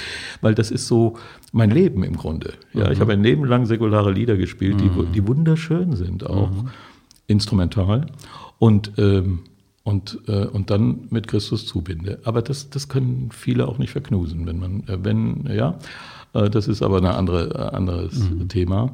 weil 0.42 0.56
das 0.56 0.72
ist 0.72 0.88
so 0.88 1.18
mein 1.52 1.70
Leben 1.70 2.04
im 2.04 2.18
Grunde. 2.18 2.54
Ja, 2.74 2.88
mhm. 2.88 2.94
Ich 2.94 3.00
habe 3.02 3.14
ein 3.14 3.22
Leben 3.22 3.46
lang 3.46 3.68
säkulare 3.68 4.12
Lieder 4.12 4.36
gespielt, 4.36 4.82
die, 4.82 4.90
mhm. 4.90 5.12
die 5.12 5.28
wunderschön 5.28 5.96
sind 5.96 6.26
auch, 6.26 6.50
mhm. 6.50 6.70
instrumental. 7.28 8.08
Und 8.58 8.94
ähm, 8.98 9.42
und, 9.88 10.20
äh, 10.28 10.46
und 10.46 10.70
dann 10.70 11.08
mit 11.12 11.30
Christus 11.30 11.66
zubinde. 11.66 12.20
Aber 12.26 12.42
das, 12.42 12.70
das 12.70 12.90
können 12.90 13.30
viele 13.32 13.70
auch 13.70 13.78
nicht 13.78 13.92
verknusen, 13.92 14.46
wenn 14.46 14.60
man, 14.60 14.82
äh, 14.82 15.02
wenn, 15.02 15.48
ja, 15.50 15.80
äh, 16.34 16.50
das 16.50 16.68
ist 16.68 16.82
aber 16.82 16.98
ein 16.98 17.06
andere, 17.06 17.52
äh, 17.52 17.74
anderes 17.74 18.30
mhm. 18.30 18.50
Thema. 18.50 18.94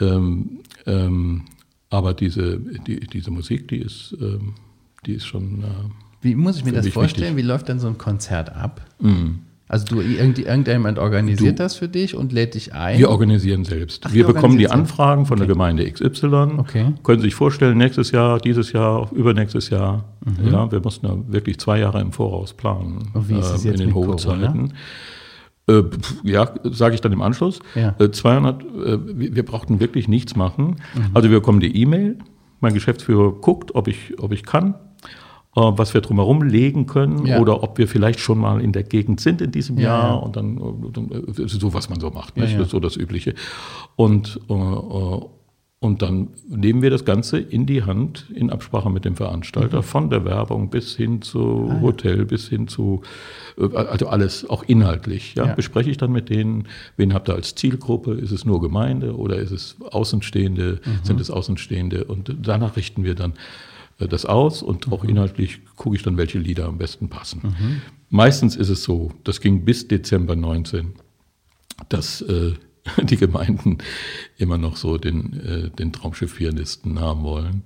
Ähm, 0.00 0.58
ähm, 0.84 1.42
aber 1.90 2.12
diese, 2.12 2.58
die, 2.58 2.98
diese 3.06 3.30
Musik, 3.30 3.68
die 3.68 3.76
ist, 3.76 4.16
ähm, 4.20 4.54
die 5.06 5.12
ist 5.12 5.26
schon. 5.26 5.62
Äh, 5.62 5.66
Wie 6.22 6.34
muss 6.34 6.56
ich 6.56 6.64
mir 6.64 6.72
das 6.72 6.88
vorstellen? 6.88 7.36
Wichtig. 7.36 7.44
Wie 7.44 7.48
läuft 7.48 7.68
denn 7.68 7.78
so 7.78 7.86
ein 7.86 7.96
Konzert 7.96 8.52
ab? 8.52 8.84
Mhm. 8.98 9.42
Also 9.72 9.86
du, 9.86 10.02
irgendjemand 10.02 10.98
organisiert 10.98 11.58
du, 11.58 11.62
das 11.62 11.76
für 11.76 11.88
dich 11.88 12.14
und 12.14 12.30
lädt 12.30 12.52
dich 12.52 12.74
ein? 12.74 12.98
Wir 12.98 13.08
organisieren 13.08 13.64
selbst. 13.64 14.04
Ach, 14.04 14.12
wir 14.12 14.26
bekommen 14.26 14.58
die 14.58 14.68
Anfragen 14.68 15.24
von 15.24 15.38
okay. 15.38 15.46
der 15.46 15.54
Gemeinde 15.54 15.90
XY. 15.90 16.58
Okay. 16.58 16.92
Können 17.02 17.20
Sie 17.20 17.28
sich 17.28 17.34
vorstellen, 17.34 17.78
nächstes 17.78 18.10
Jahr, 18.10 18.38
dieses 18.38 18.72
Jahr, 18.72 19.10
übernächstes 19.14 19.70
Jahr. 19.70 20.04
Mhm. 20.26 20.52
Ja, 20.52 20.70
wir 20.70 20.80
mussten 20.80 21.06
da 21.06 21.16
wirklich 21.26 21.58
zwei 21.58 21.78
Jahre 21.78 22.02
im 22.02 22.12
Voraus 22.12 22.52
planen. 22.52 23.08
Und 23.14 23.30
wie 23.30 23.38
ist 23.38 23.50
es 23.50 23.64
äh, 23.64 23.70
jetzt 23.70 23.80
in 23.80 23.86
den 23.86 23.94
Hochzeiten. 23.94 24.74
Äh, 25.66 25.84
ja, 26.22 26.50
sage 26.64 26.94
ich 26.94 27.00
dann 27.00 27.12
im 27.12 27.22
Anschluss. 27.22 27.60
Ja. 27.74 27.94
Äh, 27.98 28.10
200, 28.10 28.62
äh, 28.62 28.98
wir 29.34 29.42
brauchten 29.42 29.80
wirklich 29.80 30.06
nichts 30.06 30.36
machen. 30.36 30.76
Mhm. 30.94 31.06
Also 31.14 31.30
wir 31.30 31.38
bekommen 31.38 31.60
die 31.60 31.74
E-Mail. 31.80 32.18
Mein 32.60 32.74
Geschäftsführer 32.74 33.32
guckt, 33.32 33.74
ob 33.74 33.88
ich, 33.88 34.20
ob 34.20 34.32
ich 34.32 34.42
kann. 34.42 34.74
Äh, 35.54 35.60
was 35.60 35.92
wir 35.92 36.00
drumherum 36.00 36.42
legen 36.42 36.86
können 36.86 37.26
ja. 37.26 37.38
oder 37.38 37.62
ob 37.62 37.76
wir 37.76 37.86
vielleicht 37.86 38.20
schon 38.20 38.38
mal 38.38 38.62
in 38.62 38.72
der 38.72 38.84
Gegend 38.84 39.20
sind 39.20 39.42
in 39.42 39.52
diesem 39.52 39.76
ja, 39.76 39.84
Jahr 39.84 40.08
ja. 40.08 40.14
und 40.14 40.34
dann, 40.34 40.56
dann 40.94 41.10
äh, 41.10 41.46
so, 41.46 41.74
was 41.74 41.90
man 41.90 42.00
so 42.00 42.08
macht, 42.08 42.38
nicht? 42.38 42.54
das 42.54 42.62
ist 42.62 42.70
so 42.70 42.80
das 42.80 42.96
Übliche. 42.96 43.34
Und, 43.94 44.40
äh, 44.48 44.54
und 44.54 46.00
dann 46.00 46.28
nehmen 46.48 46.80
wir 46.80 46.88
das 46.88 47.04
Ganze 47.04 47.38
in 47.38 47.66
die 47.66 47.82
Hand 47.82 48.30
in 48.34 48.48
Absprache 48.48 48.88
mit 48.88 49.04
dem 49.04 49.14
Veranstalter, 49.14 49.78
mhm. 49.78 49.82
von 49.82 50.08
der 50.08 50.24
Werbung 50.24 50.70
bis 50.70 50.96
hin 50.96 51.20
zu 51.20 51.68
ah, 51.70 51.82
Hotel, 51.82 52.24
bis 52.24 52.48
hin 52.48 52.66
zu, 52.66 53.02
also 53.58 54.06
alles, 54.06 54.48
auch 54.48 54.62
inhaltlich. 54.62 55.34
Ja, 55.34 55.52
Bespreche 55.54 55.90
ich 55.90 55.98
dann 55.98 56.12
mit 56.12 56.30
denen, 56.30 56.66
wen 56.96 57.12
habt 57.12 57.28
ihr 57.28 57.34
als 57.34 57.56
Zielgruppe? 57.56 58.12
Ist 58.12 58.30
es 58.30 58.46
nur 58.46 58.62
Gemeinde 58.62 59.18
oder 59.18 59.36
ist 59.36 59.50
es 59.50 59.76
Außenstehende? 59.82 60.80
Mhm. 60.82 61.00
Sind 61.02 61.20
es 61.20 61.30
Außenstehende? 61.30 62.04
Und 62.04 62.34
danach 62.40 62.76
richten 62.76 63.04
wir 63.04 63.14
dann 63.14 63.32
äh, 63.32 63.36
das 64.08 64.26
aus 64.26 64.62
und 64.62 64.90
auch 64.92 65.04
inhaltlich 65.04 65.60
gucke 65.76 65.96
ich 65.96 66.02
dann, 66.02 66.16
welche 66.16 66.38
Lieder 66.38 66.66
am 66.66 66.78
besten 66.78 67.08
passen. 67.08 67.40
Mhm. 67.42 67.82
Meistens 68.08 68.56
ist 68.56 68.68
es 68.68 68.82
so, 68.82 69.12
das 69.24 69.40
ging 69.40 69.64
bis 69.64 69.88
Dezember 69.88 70.36
19, 70.36 70.94
dass 71.88 72.20
äh, 72.22 72.52
die 73.02 73.16
Gemeinden 73.16 73.78
immer 74.36 74.58
noch 74.58 74.76
so 74.76 74.98
den, 74.98 75.40
äh, 75.40 75.70
den 75.70 75.92
Traumschiff-Pianisten 75.92 77.00
haben 77.00 77.22
wollen. 77.22 77.62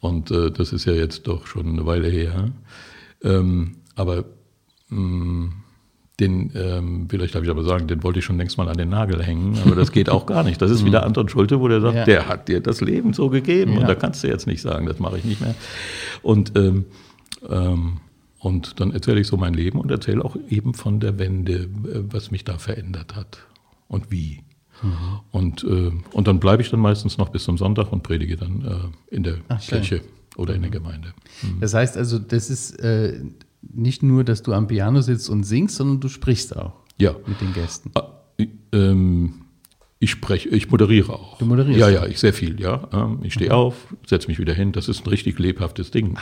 Und 0.00 0.30
äh, 0.30 0.50
das 0.50 0.72
ist 0.72 0.84
ja 0.84 0.92
jetzt 0.92 1.26
doch 1.26 1.46
schon 1.46 1.68
eine 1.68 1.86
Weile 1.86 2.08
her. 2.08 2.52
Ähm, 3.22 3.76
aber 3.94 4.24
mh, 4.88 5.00
mm, 5.00 5.52
den, 6.20 6.50
ähm, 6.54 7.08
vielleicht 7.10 7.34
darf 7.34 7.42
ich 7.42 7.50
aber 7.50 7.62
sagen, 7.62 7.88
den 7.88 8.02
wollte 8.02 8.20
ich 8.20 8.24
schon 8.24 8.38
längst 8.38 8.56
mal 8.56 8.68
an 8.68 8.78
den 8.78 8.88
Nagel 8.88 9.22
hängen, 9.22 9.58
aber 9.64 9.74
das 9.74 9.92
geht 9.92 10.08
auch 10.08 10.24
gar 10.24 10.44
nicht. 10.44 10.60
Das 10.62 10.70
ist 10.70 10.84
wieder 10.84 11.00
mhm. 11.00 11.08
Anton 11.08 11.28
Schulte, 11.28 11.60
wo 11.60 11.68
der 11.68 11.80
sagt, 11.80 11.96
ja. 11.96 12.04
der 12.04 12.28
hat 12.28 12.48
dir 12.48 12.60
das 12.60 12.80
Leben 12.80 13.12
so 13.12 13.28
gegeben 13.28 13.74
ja. 13.74 13.80
und 13.80 13.88
da 13.88 13.94
kannst 13.94 14.24
du 14.24 14.28
jetzt 14.28 14.46
nicht 14.46 14.62
sagen, 14.62 14.86
das 14.86 14.98
mache 14.98 15.18
ich 15.18 15.24
nicht 15.24 15.40
mehr. 15.40 15.54
Und, 16.22 16.56
ähm, 16.56 16.86
ähm, 17.48 17.98
und 18.38 18.80
dann 18.80 18.92
erzähle 18.92 19.20
ich 19.20 19.26
so 19.26 19.36
mein 19.36 19.52
Leben 19.52 19.78
und 19.78 19.90
erzähle 19.90 20.24
auch 20.24 20.36
eben 20.48 20.72
von 20.72 21.00
der 21.00 21.18
Wende, 21.18 21.54
äh, 21.54 21.68
was 22.10 22.30
mich 22.30 22.44
da 22.44 22.56
verändert 22.56 23.14
hat 23.14 23.38
und 23.88 24.10
wie. 24.10 24.40
Mhm. 24.82 25.20
Und, 25.32 25.64
äh, 25.64 25.92
und 26.12 26.28
dann 26.28 26.40
bleibe 26.40 26.62
ich 26.62 26.70
dann 26.70 26.80
meistens 26.80 27.18
noch 27.18 27.28
bis 27.28 27.44
zum 27.44 27.58
Sonntag 27.58 27.92
und 27.92 28.02
predige 28.02 28.36
dann 28.36 28.64
äh, 29.10 29.14
in 29.14 29.22
der 29.22 29.38
Ach, 29.48 29.60
Kirche 29.60 30.00
oder 30.36 30.54
in 30.54 30.62
der 30.62 30.70
Gemeinde. 30.70 31.12
Mhm. 31.42 31.60
Das 31.60 31.74
heißt 31.74 31.96
also, 31.98 32.18
das 32.18 32.48
ist 32.48 32.78
äh, 32.80 33.20
nicht 33.74 34.02
nur, 34.02 34.24
dass 34.24 34.42
du 34.42 34.52
am 34.52 34.66
Piano 34.66 35.00
sitzt 35.00 35.28
und 35.30 35.44
singst, 35.44 35.76
sondern 35.76 36.00
du 36.00 36.08
sprichst 36.08 36.56
auch 36.56 36.72
ja. 36.98 37.14
mit 37.26 37.40
den 37.40 37.52
Gästen. 37.52 37.90
Ah, 37.94 38.08
ähm, 38.72 39.46
ich 39.98 40.10
spreche, 40.10 40.50
ich 40.50 40.70
moderiere 40.70 41.14
auch. 41.14 41.38
Du 41.38 41.46
moderierst? 41.46 41.80
Ja, 41.80 41.88
ja, 41.88 42.04
ich 42.04 42.20
sehr 42.20 42.34
viel, 42.34 42.60
ja. 42.60 42.86
Ähm, 42.92 43.20
ich 43.22 43.32
stehe 43.32 43.50
okay. 43.50 43.58
auf, 43.58 43.94
setze 44.06 44.28
mich 44.28 44.38
wieder 44.38 44.52
hin. 44.52 44.72
Das 44.72 44.90
ist 44.90 45.06
ein 45.06 45.08
richtig 45.08 45.38
lebhaftes 45.38 45.90
Ding. 45.90 46.18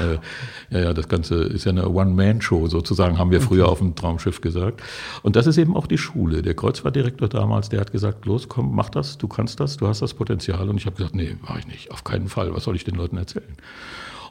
Äh, 0.70 0.82
ja, 0.84 0.92
das 0.92 1.08
Ganze 1.08 1.42
ist 1.42 1.64
ja 1.64 1.72
eine 1.72 1.88
One-Man-Show 1.88 2.68
sozusagen, 2.68 3.18
haben 3.18 3.32
wir 3.32 3.40
früher 3.40 3.68
auf 3.68 3.78
dem 3.78 3.96
Traumschiff 3.96 4.40
gesagt. 4.40 4.80
Und 5.22 5.34
das 5.34 5.48
ist 5.48 5.58
eben 5.58 5.74
auch 5.74 5.88
die 5.88 5.98
Schule. 5.98 6.42
Der 6.42 6.54
Kreuzfahrtdirektor 6.54 7.28
damals, 7.28 7.68
der 7.68 7.80
hat 7.80 7.90
gesagt, 7.90 8.26
los, 8.26 8.48
komm, 8.48 8.76
mach 8.76 8.90
das, 8.90 9.18
du 9.18 9.26
kannst 9.26 9.58
das, 9.58 9.76
du 9.76 9.88
hast 9.88 10.02
das 10.02 10.14
Potenzial. 10.14 10.68
Und 10.68 10.76
ich 10.76 10.86
habe 10.86 10.94
gesagt, 10.94 11.16
nee, 11.16 11.36
mache 11.42 11.58
ich 11.58 11.66
nicht, 11.66 11.90
auf 11.90 12.04
keinen 12.04 12.28
Fall. 12.28 12.54
Was 12.54 12.62
soll 12.62 12.76
ich 12.76 12.84
den 12.84 12.94
Leuten 12.94 13.16
erzählen? 13.16 13.56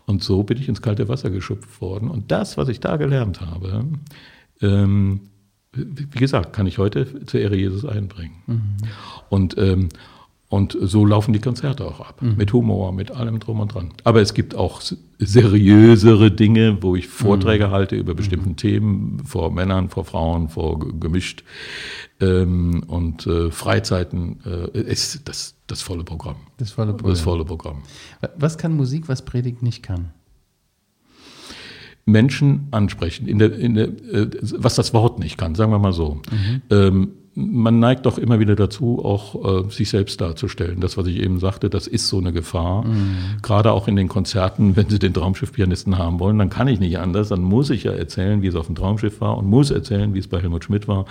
Und 0.06 0.24
so 0.24 0.44
bin 0.44 0.58
ich 0.58 0.68
ins 0.68 0.82
kalte 0.82 1.08
Wasser 1.08 1.30
geschupft 1.30 1.82
worden. 1.82 2.10
Und 2.10 2.32
das, 2.32 2.58
was 2.58 2.68
ich 2.70 2.80
da 2.80 2.98
gelernt 2.98 3.42
habe, 3.42 3.86
ähm, 4.62 5.22
wie 5.76 6.20
gesagt, 6.20 6.54
kann 6.54 6.68
ich 6.68 6.78
heute 6.78 7.26
zur 7.26 7.40
Ehre 7.40 7.56
Jesus 7.56 7.86
einbringen. 7.86 8.36
Mhm. 8.46 8.78
Und, 9.30 9.58
ähm, 9.58 9.90
und 10.54 10.78
so 10.80 11.04
laufen 11.04 11.34
die 11.34 11.40
Konzerte 11.40 11.84
auch 11.84 12.00
ab. 12.00 12.22
Mhm. 12.22 12.36
Mit 12.38 12.54
Humor, 12.54 12.92
mit 12.92 13.10
allem 13.10 13.40
drum 13.40 13.60
und 13.60 13.74
dran. 13.74 13.92
Aber 14.04 14.22
es 14.22 14.36
gibt 14.36 14.54
auch 14.54 14.84
seriösere 15.18 16.30
Dinge, 16.30 16.78
wo 16.82 16.96
ich 16.96 17.08
Vorträge 17.08 17.70
mhm. 17.70 17.72
halte 17.72 17.96
über 17.96 18.14
bestimmte 18.14 18.50
mhm. 18.50 18.56
Themen, 18.56 19.24
vor 19.26 19.52
Männern, 19.52 19.90
vor 19.90 20.06
Frauen, 20.06 20.50
vor 20.50 20.78
gemischt. 20.78 21.44
Ähm, 22.22 22.84
und 22.86 23.26
äh, 23.26 23.50
Freizeiten 23.50 24.42
äh, 24.46 24.80
ist 24.80 25.28
das, 25.28 25.56
das 25.66 25.82
volle 25.82 26.04
Programm. 26.04 26.36
Das 26.58 26.70
volle 26.70 26.94
Programm. 26.94 27.10
Das 27.10 27.22
volle 27.22 27.46
Programm. 27.46 27.82
Was 28.38 28.60
kann 28.60 28.78
Musik, 28.78 29.10
was 29.10 29.26
Predigt 29.26 29.64
nicht 29.64 29.82
kann? 29.82 30.12
Menschen 32.06 32.68
ansprechen, 32.70 33.28
in 33.28 33.40
der, 33.40 33.58
in 33.58 33.74
der, 33.74 33.88
äh, 33.88 34.30
was 34.42 34.76
das 34.76 34.94
Wort 34.94 35.18
nicht 35.18 35.36
kann, 35.40 35.56
sagen 35.56 35.72
wir 35.72 35.80
mal 35.80 35.94
so. 35.94 36.22
Mhm. 36.30 36.62
Ähm, 36.70 37.12
man 37.36 37.80
neigt 37.80 38.06
doch 38.06 38.18
immer 38.18 38.40
wieder 38.40 38.56
dazu, 38.56 39.04
auch 39.04 39.66
äh, 39.66 39.72
sich 39.72 39.90
selbst 39.90 40.22
darzustellen. 40.22 40.80
Das, 40.80 40.98
was 40.98 41.08
ich 41.08 41.18
eben 41.18 41.40
sagte, 41.40 41.70
das 41.70 41.88
ist 41.88 42.08
so 42.08 42.20
eine 42.20 42.32
Gefahr. 42.32 42.86
Mhm. 42.86 43.18
Gerade 43.42 43.72
auch 43.72 43.88
in 43.88 43.96
den 43.96 44.08
Konzerten, 44.08 44.76
wenn 44.76 44.90
Sie 44.90 45.00
den 45.00 45.14
Traumschiff-Pianisten 45.14 45.98
haben 45.98 46.20
wollen, 46.20 46.38
dann 46.38 46.50
kann 46.50 46.68
ich 46.68 46.80
nicht 46.80 47.00
anders. 47.00 47.30
Dann 47.30 47.42
muss 47.42 47.70
ich 47.70 47.84
ja 47.84 47.92
erzählen, 47.92 48.42
wie 48.42 48.48
es 48.48 48.56
auf 48.56 48.68
dem 48.68 48.76
Traumschiff 48.76 49.20
war 49.22 49.38
und 49.38 49.48
muss 49.48 49.72
erzählen, 49.72 50.14
wie 50.14 50.20
es 50.20 50.28
bei 50.28 50.42
Helmut 50.42 50.64
Schmidt 50.64 50.88
war. 50.88 51.06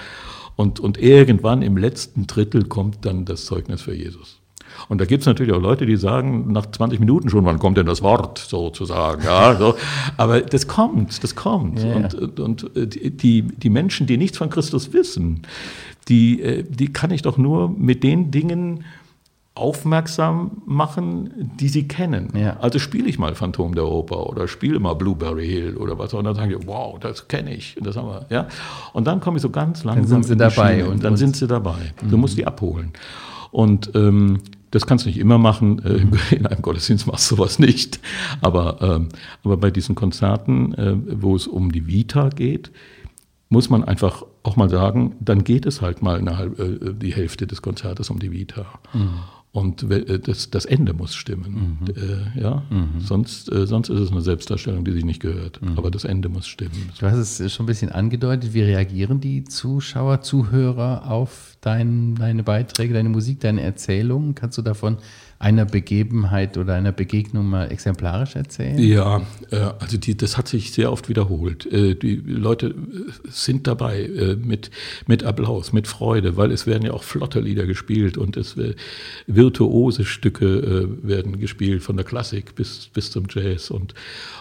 Und, 0.55 0.81
und 0.81 0.99
irgendwann 0.99 1.63
im 1.63 1.77
letzten 1.77 2.27
Drittel 2.27 2.65
kommt 2.65 3.05
dann 3.05 3.25
das 3.25 3.47
Zeugnis 3.47 3.83
für 3.83 3.95
Jesus. 3.95 4.42
Und 4.89 5.01
da 5.01 5.05
gibt 5.05 5.23
es 5.23 5.27
natürlich 5.27 5.53
auch 5.53 5.61
Leute, 5.61 5.87
die 5.87 5.97
sagen 5.97 6.53
nach 6.53 6.67
20 6.71 7.01
Minuten 7.01 7.29
schon, 7.31 7.45
wann 7.45 7.59
kommt 7.59 7.79
denn 7.79 7.87
das 7.87 8.03
Wort 8.03 8.39
sozusagen. 8.39 9.23
Ja, 9.25 9.57
so. 9.57 9.75
Aber 10.17 10.41
das 10.41 10.67
kommt, 10.67 11.23
das 11.23 11.35
kommt. 11.35 11.83
Ja. 11.83 11.95
Und, 11.95 12.41
und 12.41 12.77
äh, 12.77 12.87
die, 12.87 13.43
die 13.43 13.71
Menschen, 13.71 14.07
die 14.07 14.17
nichts 14.17 14.39
von 14.39 14.51
Christus 14.51 14.93
wissen, 14.93 15.43
die, 16.09 16.43
äh, 16.43 16.65
die 16.69 16.93
kann 16.93 17.11
ich 17.11 17.23
doch 17.23 17.39
nur 17.39 17.69
mit 17.69 18.03
den 18.03 18.31
Dingen 18.31 18.85
aufmerksam 19.55 20.63
machen, 20.65 21.51
die 21.61 21.69
sie 21.69 21.87
kennen. 21.87 22.31
Ja. 22.35 22.57
Also 22.61 22.79
spiele 22.79 23.09
ich 23.09 23.19
mal 23.19 23.35
Phantom 23.35 23.75
der 23.75 23.85
Oper 23.85 24.27
oder 24.27 24.49
spiele 24.49 24.81
mal 24.81 24.95
Blueberry 24.95 25.47
Hill 25.47 25.77
oder 25.77 25.99
was 25.99 26.15
auch 26.15 26.19
und 26.19 26.25
dann 26.25 26.35
sagen 26.35 26.49
die, 26.49 26.67
wow, 26.67 26.99
das 26.99 27.29
kenne 27.29 27.55
ich. 27.55 27.77
Und, 27.77 27.87
das 27.87 27.97
haben 27.97 28.09
wir, 28.09 28.27
ja? 28.31 28.49
und 28.95 29.07
dann 29.07 29.21
komme 29.21 29.37
ich 29.37 29.43
so 29.43 29.51
ganz 29.51 29.85
langsam. 29.85 30.03
Dann 30.05 30.23
sind 30.23 30.25
sie 30.25 30.37
dabei. 30.37 30.87
Und, 30.87 31.05
dann 31.05 31.13
und 31.13 31.17
sind 31.19 31.37
sie 31.37 31.47
dabei. 31.47 31.93
Mhm. 32.03 32.11
Du 32.11 32.17
musst 32.17 32.39
die 32.39 32.47
abholen. 32.47 32.93
Und 33.51 33.91
ähm, 33.95 34.41
das 34.73 34.87
kannst 34.87 35.05
du 35.05 35.09
nicht 35.09 35.19
immer 35.19 35.39
machen. 35.39 35.79
Äh. 35.85 36.35
In 36.35 36.47
einem 36.47 36.63
Gottesdienst 36.63 37.07
machst 37.07 37.31
du 37.31 37.37
sowas 37.37 37.61
nicht. 37.61 38.01
Aber, 38.41 38.79
ähm, 38.81 39.09
aber 39.45 39.57
bei 39.57 39.71
diesen 39.71 39.95
Konzerten, 39.95 40.75
äh, 40.75 40.95
wo 41.23 41.37
es 41.37 41.47
um 41.47 41.71
die 41.71 41.87
Vita 41.87 42.31
geht, 42.31 42.73
muss 43.49 43.71
man 43.71 43.85
einfach 43.85 44.25
auch 44.43 44.57
mal 44.57 44.71
sagen, 44.71 45.15
dann 45.21 45.45
geht 45.45 45.67
es 45.67 45.83
halt 45.83 46.03
mal 46.03 46.19
eine 46.19 46.39
halbe, 46.39 46.63
äh, 46.63 46.95
die 46.95 47.15
Hälfte 47.15 47.47
des 47.47 47.63
Konzertes 47.63 48.11
um 48.11 48.19
die 48.19 48.33
Vita. 48.33 48.67
Mhm. 48.93 49.11
Und 49.53 49.83
äh, 49.91 50.19
das, 50.19 50.49
das 50.49 50.65
Ende 50.65 50.95
muss 50.95 51.15
stimmen. 51.15 51.79
Mhm. 51.81 51.95
Äh, 51.95 52.41
ja? 52.41 52.63
Mhm. 52.71 53.01
Sonst, 53.01 53.53
äh, 53.53 53.67
sonst 53.67 53.91
ist 53.91 54.01
es 54.01 54.11
eine 54.11 54.23
Selbstdarstellung, 54.23 54.83
die 54.83 54.93
sich 54.93 55.05
nicht 55.05 55.21
gehört. 55.21 55.61
Mhm. 55.61 55.77
Aber 55.77 55.91
das 55.91 56.05
Ende 56.05 56.31
muss 56.31 56.47
stimmen. 56.47 56.91
Du 56.99 57.07
hast 57.07 57.39
es 57.39 57.53
schon 57.53 57.65
ein 57.65 57.67
bisschen 57.67 57.93
angedeutet. 57.93 58.55
Wie 58.55 58.63
reagieren 58.63 59.21
die 59.21 59.45
Zuschauer, 59.45 60.23
Zuhörer 60.23 61.11
auf 61.11 61.59
dein, 61.61 62.15
deine 62.15 62.43
Beiträge, 62.43 62.95
deine 62.95 63.11
Musik, 63.11 63.41
deine 63.41 63.61
Erzählungen? 63.61 64.35
Kannst 64.35 64.57
du 64.57 64.63
davon 64.63 64.97
einer 65.43 65.65
Begebenheit 65.65 66.57
oder 66.57 66.75
einer 66.75 66.93
Begegnung 66.93 67.47
mal 67.47 67.73
exemplarisch 67.73 68.37
erzählen? 68.37 68.79
Ja, 68.79 69.23
äh, 69.51 69.57
also 69.81 69.99
die, 69.99 70.17
das 70.17 70.39
hat 70.39 70.47
sich 70.47 70.71
sehr 70.71 70.93
oft 70.93 71.09
wiederholt. 71.09 71.67
Äh, 71.67 71.97
die 71.97 72.15
Leute 72.15 72.69
äh, 72.69 72.73
sind 73.29 73.67
dabei 73.67 74.09
mit, 74.41 74.71
mit 75.09 75.25
Applaus, 75.25 75.73
mit 75.73 75.89
Freude, 75.89 76.37
weil 76.37 76.53
es 76.53 76.67
werden 76.67 76.85
ja 76.85 76.93
auch 76.93 77.03
flotte 77.03 77.41
Lieder 77.41 77.67
gespielt 77.67 78.17
und 78.17 78.37
es 78.37 78.57
virtuose 79.27 80.05
Stücke 80.05 80.89
werden 81.03 81.41
gespielt, 81.41 81.83
von 81.83 81.97
der 81.97 82.05
Klassik 82.05 82.55
bis, 82.55 82.89
bis 82.93 83.11
zum 83.11 83.27
Jazz 83.29 83.71
und, 83.71 83.95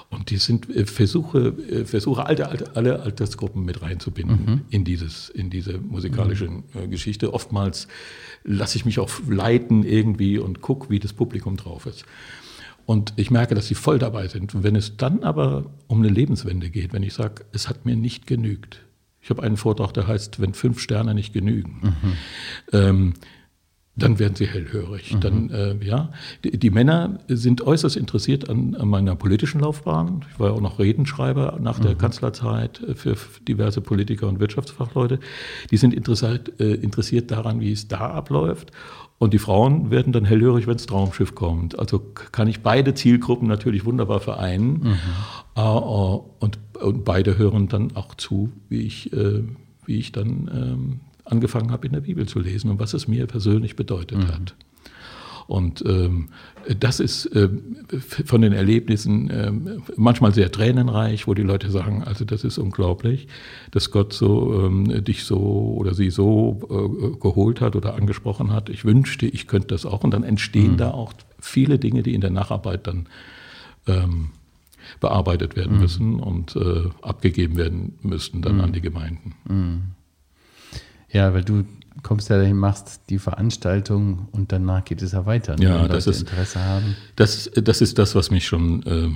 und 0.09 0.29
die 0.29 0.37
sind 0.37 0.67
Versuche, 0.89 1.53
Versuche 1.85 2.25
alte, 2.25 2.49
alte, 2.49 2.75
alle 2.75 3.01
Altersgruppen 3.01 3.65
mit 3.65 3.81
reinzubinden 3.81 4.45
mhm. 4.45 4.61
in, 4.69 4.83
dieses, 4.83 5.29
in 5.29 5.49
diese 5.49 5.79
musikalische 5.79 6.49
mhm. 6.49 6.91
Geschichte. 6.91 7.33
Oftmals 7.33 7.87
lasse 8.43 8.77
ich 8.77 8.85
mich 8.85 8.99
auch 8.99 9.09
leiten 9.27 9.83
irgendwie 9.83 10.37
und 10.37 10.61
gucke, 10.61 10.90
wie 10.91 10.99
das 10.99 11.13
Publikum 11.13 11.57
drauf 11.57 11.85
ist. 11.85 12.05
Und 12.85 13.13
ich 13.15 13.31
merke, 13.31 13.55
dass 13.55 13.67
sie 13.67 13.75
voll 13.75 13.99
dabei 13.99 14.27
sind. 14.27 14.53
Und 14.53 14.63
wenn 14.63 14.75
es 14.75 14.97
dann 14.97 15.23
aber 15.23 15.65
um 15.87 15.99
eine 15.99 16.09
Lebenswende 16.09 16.69
geht, 16.69 16.93
wenn 16.93 17.03
ich 17.03 17.13
sage, 17.13 17.45
es 17.51 17.69
hat 17.69 17.85
mir 17.85 17.95
nicht 17.95 18.27
genügt. 18.27 18.81
Ich 19.21 19.29
habe 19.29 19.43
einen 19.43 19.57
Vortrag, 19.57 19.93
der 19.93 20.07
heißt, 20.07 20.41
wenn 20.41 20.53
fünf 20.53 20.79
Sterne 20.79 21.13
nicht 21.13 21.31
genügen. 21.31 21.79
Mhm. 21.81 22.13
Ähm, 22.73 23.13
dann 23.97 24.19
werden 24.19 24.35
sie 24.35 24.47
hellhörig. 24.47 25.13
Mhm. 25.13 25.19
Dann, 25.19 25.49
äh, 25.49 25.75
ja, 25.83 26.11
die, 26.43 26.57
die, 26.57 26.69
Männer 26.69 27.19
sind 27.27 27.61
äußerst 27.61 27.97
interessiert 27.97 28.49
an, 28.49 28.73
an, 28.75 28.87
meiner 28.87 29.15
politischen 29.15 29.59
Laufbahn. 29.59 30.25
Ich 30.31 30.39
war 30.39 30.49
ja 30.49 30.53
auch 30.53 30.61
noch 30.61 30.79
Redenschreiber 30.79 31.59
nach 31.61 31.77
mhm. 31.79 31.83
der 31.83 31.95
Kanzlerzeit 31.95 32.81
äh, 32.81 32.95
für 32.95 33.17
diverse 33.47 33.81
Politiker 33.81 34.27
und 34.27 34.39
Wirtschaftsfachleute. 34.39 35.19
Die 35.69 35.77
sind 35.77 35.93
interessiert, 35.93 36.59
äh, 36.59 36.73
interessiert 36.75 37.31
daran, 37.31 37.59
wie 37.59 37.73
es 37.73 37.89
da 37.89 38.11
abläuft. 38.11 38.71
Und 39.21 39.35
die 39.35 39.37
Frauen 39.37 39.91
werden 39.91 40.13
dann 40.13 40.25
hellhörig, 40.25 40.65
wenn 40.65 40.77
das 40.77 40.87
Traumschiff 40.87 41.35
kommt. 41.35 41.77
Also 41.77 41.99
kann 41.99 42.47
ich 42.47 42.61
beide 42.61 42.95
Zielgruppen 42.95 43.47
natürlich 43.47 43.85
wunderbar 43.85 44.19
vereinen. 44.19 44.79
Mhm. 44.81 44.97
Äh, 45.55 45.61
und, 45.61 46.57
und, 46.81 47.05
beide 47.05 47.37
hören 47.37 47.67
dann 47.67 47.95
auch 47.95 48.15
zu, 48.15 48.51
wie 48.67 48.81
ich, 48.81 49.13
äh, 49.13 49.43
wie 49.85 49.99
ich 49.99 50.11
dann 50.11 50.49
ähm, 50.51 50.99
angefangen 51.23 51.69
habe, 51.71 51.85
in 51.85 51.93
der 51.93 52.01
Bibel 52.01 52.27
zu 52.27 52.39
lesen 52.39 52.71
und 52.71 52.79
was 52.79 52.95
es 52.95 53.07
mir 53.07 53.27
persönlich 53.27 53.75
bedeutet 53.75 54.17
mhm. 54.17 54.27
hat. 54.29 54.55
Und 55.47 55.83
ähm, 55.85 56.29
das 56.79 56.99
ist 56.99 57.25
äh, 57.27 57.49
von 58.25 58.41
den 58.41 58.53
Erlebnissen 58.53 59.29
äh, 59.29 59.51
manchmal 59.95 60.33
sehr 60.33 60.51
tränenreich, 60.51 61.27
wo 61.27 61.33
die 61.33 61.41
Leute 61.41 61.71
sagen, 61.71 62.03
also 62.03 62.25
das 62.25 62.43
ist 62.43 62.57
unglaublich, 62.57 63.27
dass 63.71 63.91
Gott 63.91 64.13
so 64.13 64.65
ähm, 64.65 65.03
dich 65.03 65.23
so 65.23 65.75
oder 65.77 65.93
sie 65.93 66.09
so 66.09 66.59
äh, 66.69 67.17
geholt 67.19 67.61
hat 67.61 67.75
oder 67.75 67.95
angesprochen 67.95 68.51
hat. 68.51 68.69
Ich 68.69 68.85
wünschte, 68.85 69.25
ich 69.25 69.47
könnte 69.47 69.69
das 69.69 69.85
auch. 69.85 70.03
Und 70.03 70.11
dann 70.11 70.23
entstehen 70.23 70.73
mhm. 70.73 70.77
da 70.77 70.91
auch 70.91 71.13
viele 71.39 71.79
Dinge, 71.79 72.03
die 72.03 72.13
in 72.13 72.21
der 72.21 72.29
Nacharbeit 72.29 72.87
dann 72.87 73.07
ähm, 73.87 74.29
bearbeitet 74.99 75.55
werden 75.55 75.75
mhm. 75.75 75.81
müssen 75.81 76.19
und 76.19 76.55
äh, 76.55 76.89
abgegeben 77.01 77.57
werden 77.57 77.97
müssten 78.01 78.41
dann 78.41 78.55
mhm. 78.55 78.61
an 78.61 78.73
die 78.73 78.81
Gemeinden. 78.81 79.35
Mhm. 79.47 79.81
Ja, 81.11 81.33
weil 81.33 81.43
du 81.43 81.65
kommst 82.03 82.29
ja 82.29 82.37
dahin, 82.37 82.57
machst 82.57 83.01
die 83.09 83.19
Veranstaltung 83.19 84.27
und 84.31 84.51
danach 84.51 84.83
geht 84.85 85.01
es 85.01 85.11
ja 85.11 85.25
weiter, 85.25 85.55
ne, 85.55 85.63
ja, 85.65 85.87
das 85.87 86.07
ist, 86.07 86.21
Interesse 86.21 86.63
haben. 86.63 86.95
Das, 87.15 87.49
das 87.53 87.81
ist 87.81 87.97
das, 87.97 88.15
was 88.15 88.31
mich 88.31 88.45
schon 88.45 88.83
äh, 88.83 89.09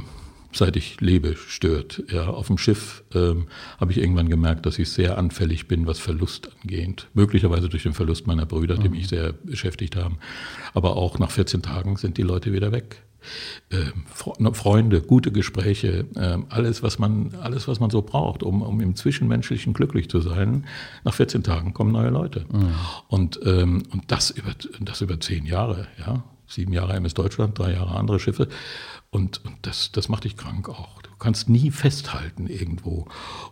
seit 0.55 0.75
ich 0.75 1.01
lebe, 1.01 1.35
stört. 1.35 2.03
Ja, 2.09 2.27
auf 2.27 2.47
dem 2.47 2.57
Schiff 2.57 3.03
ähm, 3.13 3.47
habe 3.79 3.91
ich 3.91 3.97
irgendwann 3.97 4.29
gemerkt, 4.29 4.65
dass 4.65 4.79
ich 4.79 4.89
sehr 4.89 5.17
anfällig 5.17 5.67
bin, 5.67 5.85
was 5.85 5.99
Verlust 5.99 6.49
angeht. 6.61 7.07
Möglicherweise 7.13 7.69
durch 7.69 7.83
den 7.83 7.93
Verlust 7.93 8.27
meiner 8.27 8.45
Brüder, 8.45 8.77
die 8.77 8.89
mhm. 8.89 8.95
mich 8.95 9.07
sehr 9.07 9.33
beschäftigt 9.33 9.95
haben. 9.95 10.17
Aber 10.73 10.95
auch 10.95 11.19
nach 11.19 11.31
14 11.31 11.61
Tagen 11.61 11.97
sind 11.97 12.17
die 12.17 12.23
Leute 12.23 12.53
wieder 12.53 12.71
weg. 12.71 13.01
Ähm, 13.71 14.03
Freunde, 14.53 15.01
gute 15.01 15.31
Gespräche, 15.31 16.05
ähm, 16.15 16.45
alles, 16.49 16.83
was 16.83 16.99
man, 16.99 17.33
alles, 17.41 17.67
was 17.67 17.79
man 17.79 17.89
so 17.89 18.03
braucht, 18.03 18.43
um, 18.43 18.61
um 18.61 18.79
im 18.81 18.95
Zwischenmenschlichen 18.95 19.73
glücklich 19.73 20.09
zu 20.09 20.21
sein. 20.21 20.65
Nach 21.03 21.13
14 21.13 21.41
Tagen 21.43 21.73
kommen 21.73 21.91
neue 21.91 22.09
Leute. 22.09 22.45
Mhm. 22.51 22.69
Und, 23.07 23.39
ähm, 23.43 23.83
und 23.91 24.03
das, 24.11 24.29
über, 24.29 24.51
das 24.79 25.01
über 25.01 25.19
zehn 25.19 25.45
Jahre, 25.45 25.87
ja. 25.99 26.23
Sieben 26.47 26.73
Jahre 26.73 26.93
MS 26.93 27.13
Deutschland, 27.13 27.57
drei 27.57 27.73
Jahre 27.73 27.95
andere 27.95 28.19
Schiffe. 28.19 28.47
Und, 29.09 29.43
und 29.45 29.55
das, 29.63 29.91
das 29.91 30.09
macht 30.09 30.25
dich 30.25 30.37
krank 30.37 30.69
auch. 30.69 31.01
Du 31.01 31.09
kannst 31.17 31.49
nie 31.49 31.71
festhalten 31.71 32.47
irgendwo. 32.47 33.07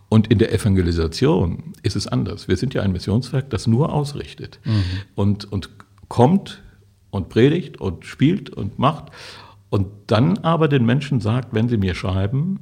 Und 0.09 0.27
in 0.27 0.37
der 0.37 0.53
Evangelisation 0.53 1.73
ist 1.81 1.95
es 1.95 2.07
anders. 2.07 2.47
Wir 2.47 2.57
sind 2.57 2.73
ja 2.73 2.81
ein 2.81 2.91
Missionswerk, 2.91 3.49
das 3.49 3.67
nur 3.67 3.93
ausrichtet 3.93 4.59
mhm. 4.65 4.83
und, 5.15 5.51
und 5.51 5.69
kommt 6.09 6.61
und 7.09 7.29
predigt 7.29 7.79
und 7.79 8.05
spielt 8.05 8.49
und 8.49 8.79
macht 8.79 9.11
und 9.73 9.87
dann 10.05 10.37
aber 10.37 10.67
den 10.67 10.85
Menschen 10.85 11.19
sagt, 11.19 11.55
wenn 11.55 11.67
sie 11.67 11.77
mir 11.77 11.95
schreiben, 11.95 12.59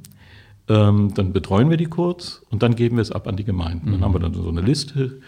ähm, 0.68 1.12
dann 1.14 1.34
betreuen 1.34 1.68
wir 1.68 1.76
die 1.76 1.84
kurz 1.84 2.42
und 2.48 2.62
dann 2.62 2.74
geben 2.74 2.96
wir 2.96 3.02
es 3.02 3.12
ab 3.12 3.28
an 3.28 3.36
die 3.36 3.44
Gemeinden. 3.44 3.88
Mhm. 3.88 3.92
Dann 3.92 4.00
haben 4.02 4.14
wir 4.14 4.20
dann 4.20 4.32
so 4.32 4.48
eine 4.48 4.62
Liste 4.62 5.20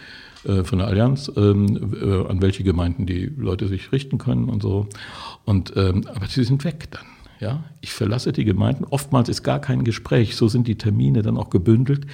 von 0.64 0.78
der 0.78 0.88
Allianz, 0.88 1.30
ähm, 1.36 1.94
äh, 2.00 2.28
an 2.28 2.42
welche 2.42 2.64
Gemeinden 2.64 3.06
die 3.06 3.26
Leute 3.26 3.68
sich 3.68 3.92
richten 3.92 4.18
können 4.18 4.48
und 4.48 4.62
so. 4.62 4.88
Und, 5.44 5.72
ähm, 5.76 6.06
aber 6.14 6.26
sie 6.26 6.44
sind 6.44 6.64
weg 6.64 6.90
dann. 6.90 7.06
Ja? 7.40 7.64
Ich 7.80 7.92
verlasse 7.92 8.32
die 8.32 8.44
Gemeinden. 8.44 8.84
Oftmals 8.84 9.28
ist 9.28 9.42
gar 9.42 9.60
kein 9.60 9.84
Gespräch. 9.84 10.36
So 10.36 10.48
sind 10.48 10.66
die 10.68 10.76
Termine 10.76 11.22
dann 11.22 11.36
auch 11.36 11.50
gebündelt 11.50 12.06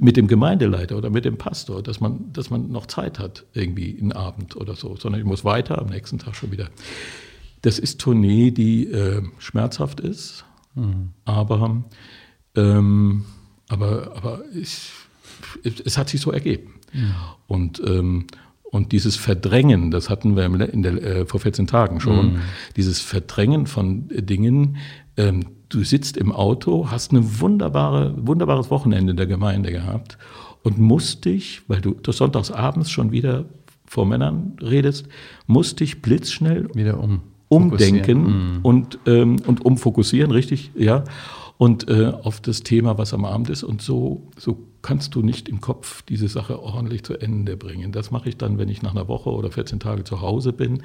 mit 0.00 0.16
dem 0.16 0.26
Gemeindeleiter 0.26 0.96
oder 0.96 1.10
mit 1.10 1.24
dem 1.24 1.36
Pastor, 1.38 1.82
dass 1.82 2.00
man, 2.00 2.32
dass 2.32 2.50
man 2.50 2.70
noch 2.70 2.86
Zeit 2.86 3.18
hat, 3.18 3.44
irgendwie 3.52 3.96
einen 4.00 4.12
Abend 4.12 4.56
oder 4.56 4.74
so, 4.74 4.96
sondern 4.96 5.20
ich 5.20 5.26
muss 5.26 5.44
weiter, 5.44 5.78
am 5.78 5.88
nächsten 5.88 6.18
Tag 6.18 6.34
schon 6.34 6.50
wieder. 6.50 6.68
Das 7.62 7.78
ist 7.78 8.00
Tournee, 8.00 8.50
die 8.50 8.86
äh, 8.86 9.22
schmerzhaft 9.38 10.00
ist, 10.00 10.44
mhm. 10.74 11.10
aber, 11.24 11.84
ähm, 12.56 13.24
aber, 13.68 14.16
aber 14.16 14.42
ich, 14.54 14.90
es 15.62 15.98
hat 15.98 16.08
sich 16.08 16.20
so 16.20 16.30
ergeben. 16.30 16.74
Mhm. 16.92 17.14
Und, 17.46 17.82
ähm, 17.86 18.26
und 18.70 18.92
dieses 18.92 19.16
Verdrängen, 19.16 19.90
das 19.90 20.10
hatten 20.10 20.36
wir 20.36 20.44
in 20.44 20.82
der, 20.82 21.02
äh, 21.02 21.26
vor 21.26 21.40
14 21.40 21.66
Tagen 21.66 22.00
schon, 22.00 22.34
mhm. 22.34 22.38
dieses 22.76 23.00
Verdrängen 23.00 23.66
von 23.66 24.08
Dingen, 24.08 24.76
ähm, 25.16 25.44
du 25.68 25.84
sitzt 25.84 26.16
im 26.16 26.32
Auto, 26.32 26.90
hast 26.90 27.12
ein 27.12 27.40
wunderbare, 27.40 28.14
wunderbares 28.16 28.70
Wochenende 28.70 29.12
in 29.12 29.16
der 29.16 29.26
Gemeinde 29.26 29.70
gehabt 29.70 30.18
und 30.62 30.78
musst 30.78 31.24
dich, 31.24 31.62
weil 31.68 31.80
du 31.80 31.94
das 31.94 32.16
sonntagsabends 32.16 32.90
schon 32.90 33.12
wieder 33.12 33.44
vor 33.86 34.06
Männern 34.06 34.56
redest, 34.60 35.06
musst 35.46 35.80
dich 35.80 36.02
blitzschnell 36.02 36.68
wieder 36.74 36.98
um 36.98 37.20
umdenken 37.48 38.22
mhm. 38.22 38.58
und, 38.62 38.98
ähm, 39.06 39.36
und 39.46 39.64
umfokussieren, 39.64 40.30
richtig, 40.30 40.70
ja. 40.74 41.04
Und 41.56 41.88
äh, 41.88 42.06
auf 42.06 42.40
das 42.40 42.62
Thema, 42.62 42.98
was 42.98 43.14
am 43.14 43.24
Abend 43.24 43.48
ist. 43.48 43.62
Und 43.62 43.80
so, 43.80 44.28
so 44.36 44.66
kannst 44.82 45.14
du 45.14 45.22
nicht 45.22 45.48
im 45.48 45.60
Kopf 45.60 46.02
diese 46.02 46.28
Sache 46.28 46.60
ordentlich 46.60 47.04
zu 47.04 47.14
Ende 47.14 47.56
bringen. 47.56 47.92
Das 47.92 48.10
mache 48.10 48.28
ich 48.28 48.36
dann, 48.36 48.58
wenn 48.58 48.68
ich 48.68 48.82
nach 48.82 48.90
einer 48.90 49.08
Woche 49.08 49.30
oder 49.30 49.50
14 49.50 49.78
Tage 49.78 50.04
zu 50.04 50.20
Hause 50.20 50.52
bin 50.52 50.82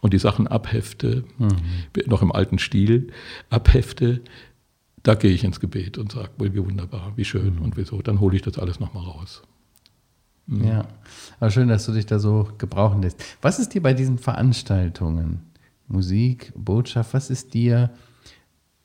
und 0.00 0.14
die 0.14 0.18
Sachen 0.18 0.46
abhefte, 0.46 1.24
mhm. 1.38 1.56
noch 2.06 2.22
im 2.22 2.30
alten 2.30 2.58
Stil, 2.58 3.08
abhefte. 3.50 4.20
Da 5.02 5.14
gehe 5.14 5.32
ich 5.32 5.44
ins 5.44 5.60
Gebet 5.60 5.98
und 5.98 6.12
sage, 6.12 6.30
wie 6.38 6.64
wunderbar, 6.64 7.12
wie 7.16 7.24
schön 7.24 7.56
mhm. 7.56 7.62
und 7.62 7.76
wieso. 7.76 8.00
Dann 8.00 8.20
hole 8.20 8.36
ich 8.36 8.42
das 8.42 8.58
alles 8.58 8.78
nochmal 8.78 9.04
raus. 9.04 9.42
Mhm. 10.46 10.64
Ja, 10.64 10.88
aber 11.40 11.50
schön, 11.50 11.68
dass 11.68 11.86
du 11.86 11.92
dich 11.92 12.06
da 12.06 12.18
so 12.18 12.48
gebrauchen 12.58 13.02
lässt. 13.02 13.22
Was 13.42 13.58
ist 13.58 13.74
dir 13.74 13.82
bei 13.82 13.94
diesen 13.94 14.18
Veranstaltungen? 14.18 15.40
Musik, 15.88 16.52
Botschaft, 16.56 17.14
was 17.14 17.30
ist 17.30 17.54
dir, 17.54 17.90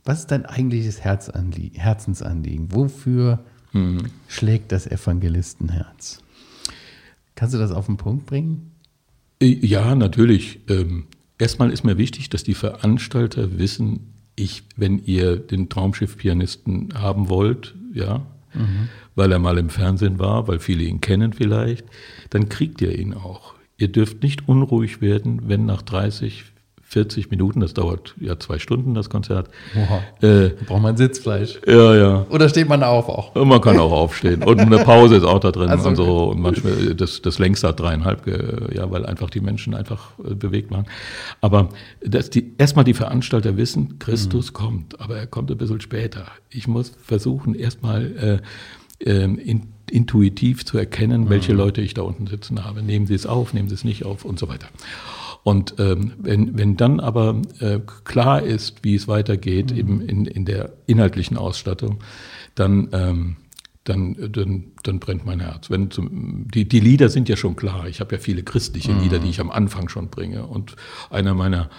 was 0.10 0.22
ist 0.22 0.32
dein 0.32 0.48
eigentliches 0.48 1.02
Herzensanliegen? 1.04 2.74
Wofür 2.74 3.46
mhm. 3.74 4.06
schlägt 4.28 4.72
das 4.72 4.88
Evangelistenherz? 4.88 6.24
Kannst 7.36 7.54
du 7.54 7.60
das 7.60 7.72
auf 7.72 7.86
den 7.86 7.98
Punkt 7.98 8.26
bringen? 8.26 8.72
Äh, 9.40 9.46
ja, 9.46 9.94
natürlich. 9.94 10.62
Ähm, 10.68 11.06
erstmal 11.38 11.72
ist 11.72 11.84
mir 11.84 12.00
wichtig, 12.00 12.30
dass 12.30 12.44
die 12.44 12.56
Veranstalter 12.56 13.60
wissen, 13.60 14.16
ich, 14.36 14.64
wenn 14.76 14.98
ihr 15.06 15.36
den 15.36 15.70
Traumschiff-Pianisten 15.70 16.96
haben 16.96 17.30
wollt, 17.30 17.76
ja, 17.94 18.26
mhm. 18.56 18.90
weil 19.14 19.32
er 19.32 19.38
mal 19.38 19.60
im 19.60 19.70
Fernsehen 19.70 20.18
war, 20.18 20.48
weil 20.48 20.58
viele 20.58 20.86
ihn 20.86 21.02
kennen 21.02 21.34
vielleicht, 21.34 21.86
dann 22.32 22.50
kriegt 22.50 22.82
ihr 22.82 22.98
ihn 22.98 23.14
auch. 23.14 23.54
Ihr 23.78 23.90
dürft 23.90 24.24
nicht 24.24 24.50
unruhig 24.50 25.02
werden, 25.02 25.42
wenn 25.48 25.68
nach 25.68 25.84
30, 25.84 26.46
40 26.90 27.30
Minuten, 27.30 27.60
das 27.60 27.76
dauert 27.76 28.16
ja 28.20 28.40
zwei 28.40 28.58
Stunden, 28.58 28.96
das 28.96 29.12
Konzert. 29.12 29.48
Oha. 29.76 30.28
Äh, 30.28 30.50
braucht 30.66 30.82
man 30.82 30.98
Sitzfleisch. 30.98 31.60
Ja, 31.68 31.96
ja. 31.96 32.26
Oder 32.32 32.50
steht 32.50 32.68
man 32.68 32.82
auf 32.82 33.08
auch? 33.08 33.36
Man 33.36 33.62
kann 33.62 33.78
auch 33.78 33.92
aufstehen. 33.92 34.42
Und 34.42 34.60
eine 34.60 34.80
Pause 34.80 35.18
ist 35.18 35.24
auch 35.24 35.40
da 35.40 35.52
drin. 35.52 35.70
Also, 35.70 35.90
und 35.90 35.96
so. 35.96 36.30
Und 36.32 36.42
manchmal, 36.42 36.96
das, 36.96 37.22
das 37.22 37.38
längste 37.38 37.68
hat 37.68 37.80
dreieinhalb, 37.80 38.26
ja, 38.76 38.90
weil 38.90 39.06
einfach 39.06 39.30
die 39.30 39.40
Menschen 39.40 39.76
einfach 39.76 40.14
äh, 40.18 40.34
bewegt 40.34 40.72
waren. 40.72 40.88
Aber 41.42 41.70
dass 42.04 42.32
die, 42.32 42.56
erstmal 42.58 42.86
die 42.86 42.96
Veranstalter 42.96 43.56
wissen, 43.56 44.00
Christus 44.00 44.50
mhm. 44.50 44.54
kommt, 44.54 45.00
aber 45.00 45.16
er 45.16 45.28
kommt 45.28 45.52
ein 45.52 45.58
bisschen 45.58 45.82
später. 45.82 46.26
Ich 46.50 46.68
muss 46.68 46.92
versuchen, 47.04 47.54
erstmal 47.54 48.42
äh, 49.06 49.10
äh, 49.12 49.26
in, 49.26 49.68
intuitiv 49.92 50.66
zu 50.66 50.80
erkennen, 50.80 51.30
welche 51.30 51.52
mhm. 51.52 51.60
Leute 51.60 51.82
ich 51.82 51.94
da 51.94 52.02
unten 52.02 52.26
sitzen 52.26 52.66
habe. 52.66 52.82
Nehmen 52.82 53.06
Sie 53.06 53.14
es 53.14 53.28
auf, 53.28 53.54
nehmen 53.54 53.70
Sie 53.70 53.76
es 53.76 53.84
nicht 53.84 54.06
auf 54.06 54.26
und 54.26 54.40
so 54.40 54.48
weiter. 54.48 54.68
Und 55.44 55.76
ähm, 55.80 56.14
wenn, 56.18 56.58
wenn 56.58 56.78
dann 56.78 57.00
aber 57.00 57.42
äh, 57.60 57.80
klar 58.04 58.44
ist, 58.44 58.84
wie 58.84 58.96
es 58.96 59.08
weitergeht, 59.08 59.72
mhm. 59.72 59.78
eben 59.78 60.02
in, 60.02 60.26
in 60.26 60.46
der 60.46 60.74
inhaltlichen 60.86 61.38
Ausstattung, 61.38 62.00
dann, 62.56 62.90
ähm, 62.92 63.38
dann, 63.84 64.32
dann, 64.32 64.72
dann 64.84 65.00
brennt 65.00 65.26
mein 65.26 65.40
Herz. 65.40 65.70
Wenn 65.70 65.92
zum, 65.92 66.48
die, 66.54 66.68
die 66.68 66.80
Lieder 66.80 67.10
sind 67.10 67.30
ja 67.30 67.38
schon 67.38 67.56
klar. 67.56 67.88
Ich 67.88 68.00
habe 68.00 68.16
ja 68.16 68.22
viele 68.22 68.44
christliche 68.44 68.92
mhm. 68.92 69.02
Lieder, 69.02 69.20
die 69.20 69.30
ich 69.30 69.40
am 69.40 69.50
Anfang 69.50 69.90
schon 69.90 70.10
bringe. 70.10 70.46
Und 70.46 70.76
einer 71.10 71.34
meiner 71.34 71.70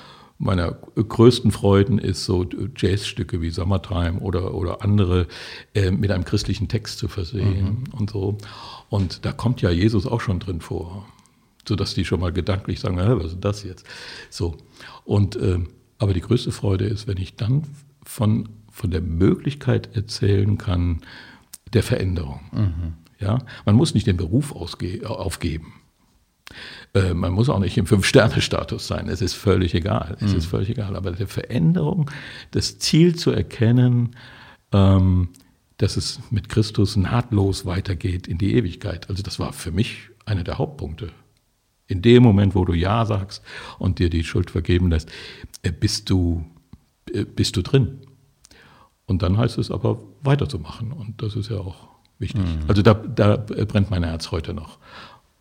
meiner 0.43 0.73
größten 0.73 1.51
Freuden 1.51 1.99
ist 1.99 2.25
so 2.25 2.47
Jazzstücke 2.75 3.43
wie 3.43 3.51
Summertime 3.51 4.21
oder, 4.21 4.55
oder 4.55 4.83
andere 4.83 5.27
äh, 5.75 5.91
mit 5.91 6.11
einem 6.11 6.25
christlichen 6.25 6.67
Text 6.67 6.99
zu 6.99 7.09
versehen 7.09 7.85
mhm. 7.91 7.99
und 7.99 8.09
so. 8.09 8.39
Und 8.89 9.27
da 9.27 9.33
kommt 9.33 9.61
ja 9.61 9.69
Jesus 9.69 10.07
auch 10.07 10.23
schon 10.23 10.41
drin 10.41 10.63
vor 10.63 11.07
sodass 11.67 11.95
die 11.95 12.05
schon 12.05 12.21
mal 12.21 12.33
gedanklich 12.33 12.81
sagen, 12.81 12.97
was 12.97 13.33
ist 13.33 13.41
das 13.41 13.63
jetzt? 13.65 13.87
So. 14.29 14.57
Und, 15.05 15.37
äh, 15.37 15.59
aber 15.99 16.15
die 16.15 16.21
größte 16.21 16.53
Freude 16.53 16.87
ist, 16.87 17.07
wenn 17.07 17.19
ich 17.19 17.37
dann 17.37 17.65
von, 18.05 18.49
von 18.71 18.91
der 18.91 19.03
Möglichkeit 19.03 19.95
erzählen 19.95 20.59
kann, 20.59 21.01
der 21.73 21.83
Veränderung. 21.83 22.41
Mhm. 22.53 22.93
Ja? 23.19 23.39
Man 23.65 23.75
muss 23.75 23.95
nicht 23.95 24.07
den 24.07 24.17
Beruf 24.17 24.53
aufgeben. 24.53 25.75
Äh, 26.95 27.15
man 27.15 27.33
muss 27.33 27.49
auch 27.49 27.61
nicht 27.61 27.77
im 27.77 27.87
Fünf-Sterne-Status 27.87 28.87
sein. 28.87 29.09
Es 29.09 29.23
ist 29.23 29.35
völlig 29.35 29.75
egal. 29.75 30.17
Es 30.21 30.33
mhm. 30.33 30.39
ist 30.39 30.47
völlig 30.47 30.71
egal. 30.71 30.97
Aber 30.97 31.13
der 31.13 31.29
Veränderung, 31.29 32.11
das 32.51 32.79
Ziel 32.79 33.15
zu 33.15 33.31
erkennen, 33.31 34.17
ähm, 34.73 35.29
dass 35.77 35.97
es 35.97 36.21
mit 36.31 36.49
Christus 36.49 36.97
nahtlos 36.97 37.65
weitergeht 37.65 38.27
in 38.27 38.39
die 38.39 38.55
Ewigkeit. 38.55 39.09
Also 39.09 39.23
das 39.23 39.39
war 39.39 39.53
für 39.53 39.73
mich 39.73 40.11
einer 40.27 40.45
der 40.45 40.59
Hauptpunkte 40.59 41.11
in 41.91 42.03
dem 42.03 42.23
Moment, 42.23 42.55
wo 42.55 42.65
du 42.65 42.73
Ja 42.73 43.05
sagst 43.05 43.43
und 43.79 43.99
dir 43.99 44.11
die 44.11 44.25
Schuld 44.25 44.51
vergeben 44.51 44.91
lässt, 44.91 45.11
äh, 45.63 45.73
bist 45.73 46.09
du, 46.09 46.45
äh, 47.13 47.25
bist 47.25 47.57
du 47.57 47.63
drin. 47.63 47.99
Und 49.07 49.23
dann 49.23 49.37
heißt 49.37 49.59
es 49.59 49.71
aber 49.71 50.01
weiterzumachen. 50.23 50.93
Und 50.93 51.21
das 51.21 51.35
ist 51.35 51.51
ja 51.51 51.59
auch 51.59 51.89
wichtig. 52.21 52.43
Mhm. 52.43 52.69
Also 52.69 52.83
da, 52.83 52.95
da 52.95 53.37
brennt 53.37 53.91
mein 53.91 54.05
Herz 54.05 54.31
heute 54.31 54.55
noch. 54.55 54.79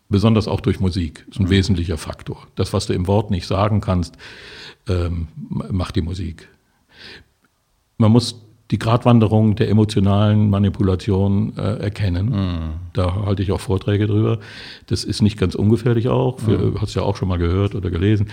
Besonders 0.08 0.48
auch 0.48 0.60
durch 0.60 0.80
Musik. 0.80 1.24
Das 1.28 1.36
ist 1.36 1.40
ein 1.40 1.46
mhm. 1.46 1.50
wesentlicher 1.50 1.96
Faktor. 1.96 2.48
Das, 2.56 2.72
was 2.72 2.86
du 2.86 2.94
im 2.94 3.06
Wort 3.06 3.30
nicht 3.30 3.46
sagen 3.46 3.80
kannst, 3.80 4.16
ähm, 4.88 5.28
macht 5.38 5.94
die 5.94 6.02
Musik. 6.02 6.48
Man 7.96 8.10
muss 8.10 8.42
die 8.70 8.78
Gratwanderung 8.78 9.56
der 9.56 9.68
emotionalen 9.68 10.48
Manipulation 10.48 11.56
äh, 11.56 11.78
erkennen. 11.78 12.26
Mhm. 12.26 12.70
Da 12.92 13.24
halte 13.26 13.42
ich 13.42 13.50
auch 13.50 13.60
Vorträge 13.60 14.06
drüber. 14.06 14.38
Das 14.86 15.02
ist 15.04 15.22
nicht 15.22 15.38
ganz 15.38 15.54
ungefährlich 15.54 16.08
auch, 16.08 16.38
für, 16.38 16.58
mhm. 16.58 16.80
hast 16.80 16.94
ja 16.94 17.02
auch 17.02 17.16
schon 17.16 17.28
mal 17.28 17.38
gehört 17.38 17.74
oder 17.74 17.90
gelesen. 17.90 18.28